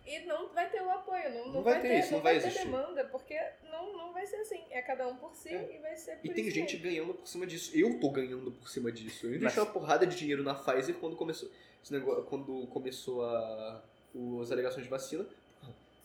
E 0.07 0.21
não 0.21 0.49
vai 0.55 0.71
ter 0.71 0.81
o 0.81 0.89
apoio, 0.91 1.29
não, 1.31 1.47
não, 1.47 1.53
Não 1.55 1.63
vai 1.65 1.73
vai, 1.75 1.83
ter 1.83 1.89
ter, 1.89 1.99
isso, 1.99 2.11
não 2.13 2.19
não 2.19 2.23
vai 2.23 2.35
vai 2.35 2.43
ter 2.43 2.49
existir. 2.49 2.67
demanda, 2.71 3.05
porque 3.07 3.37
não, 3.73 3.93
não 3.97 4.13
vai 4.13 4.25
ser 4.25 4.37
assim. 4.37 4.61
É 4.71 4.81
cada 4.81 5.09
um 5.09 5.17
por 5.17 5.35
si 5.35 5.49
É. 5.49 5.75
e 5.77 5.79
vai 5.83 5.97
ser 5.97 6.17
por 6.19 6.27
E 6.27 6.31
tem 6.33 6.47
isso 6.47 6.55
gente 6.55 6.75
mesmo. 6.77 6.89
ganhando 6.89 7.15
por 7.15 7.27
cima 7.27 7.45
disso. 7.45 7.77
Eu 7.77 7.99
tô 7.99 8.11
ganhando 8.11 8.53
por 8.53 8.69
cima 8.71 8.93
disso. 8.93 9.27
Eu 9.27 9.31
investi 9.35 9.59
Mas- 9.59 9.67
uma 9.67 9.73
porrada 9.73 10.07
de 10.07 10.15
dinheiro 10.17 10.45
na 10.45 10.55
Pfizer 10.55 10.95
quando 11.01 11.17
começou, 11.17 11.51
esse 11.83 11.93
negócio, 11.93 12.23
quando 12.25 12.69
começou 12.69 13.25
a, 13.25 13.83
os 14.17 14.51
alegações 14.51 14.85
de 14.85 14.91
vacina. 14.91 15.27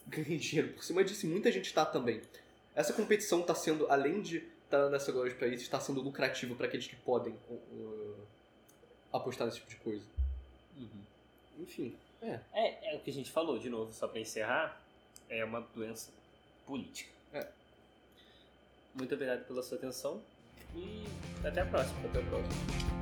Ganhei 0.08 0.38
dinheiro 0.38 0.74
por 0.74 0.84
cima 0.84 1.04
disso 1.04 1.26
e 1.26 1.30
muita 1.30 1.52
gente 1.52 1.74
tá 1.74 1.86
também. 1.86 2.21
Essa 2.76 2.93
competição 2.93 3.41
tá 3.41 3.56
sendo, 3.56 3.89
além 3.89 4.21
de 4.21 4.43
estar 4.65 4.89
nessa 4.89 5.12
glória 5.12 5.32
de 5.32 5.38
países, 5.38 5.62
está 5.62 5.80
sendo 5.80 6.02
lucrativa 6.02 6.56
para 6.56 6.67
aqueles 6.67 6.88
que 6.88 6.95
podem 6.95 7.34
uh, 7.50 8.15
apostar 9.12 9.47
nesse 9.47 9.60
tipo 9.60 9.69
de 9.69 9.76
coisa. 9.78 10.06
Uhum. 10.78 11.04
Enfim, 11.60 11.95
é. 12.21 12.39
É, 12.54 12.93
é 12.93 12.95
o 12.95 13.00
que 13.00 13.10
a 13.10 13.13
gente 13.13 13.32
falou, 13.32 13.58
de 13.58 13.69
novo, 13.69 13.93
só 13.93 14.08
pra 14.08 14.19
encerrar, 14.19 14.82
é 15.30 15.43
uma 15.43 15.62
doença 15.76 16.12
política. 16.65 17.12
É. 17.34 17.47
Muito 18.93 19.13
obrigado 19.13 19.45
pela 19.45 19.63
sua 19.63 19.78
atenção 19.78 20.21
e 20.76 21.06
até 21.45 21.62
a 21.62 21.65
próxima. 21.65 22.00
Até 22.10 22.19
a 22.19 22.24
próxima. 22.24 23.00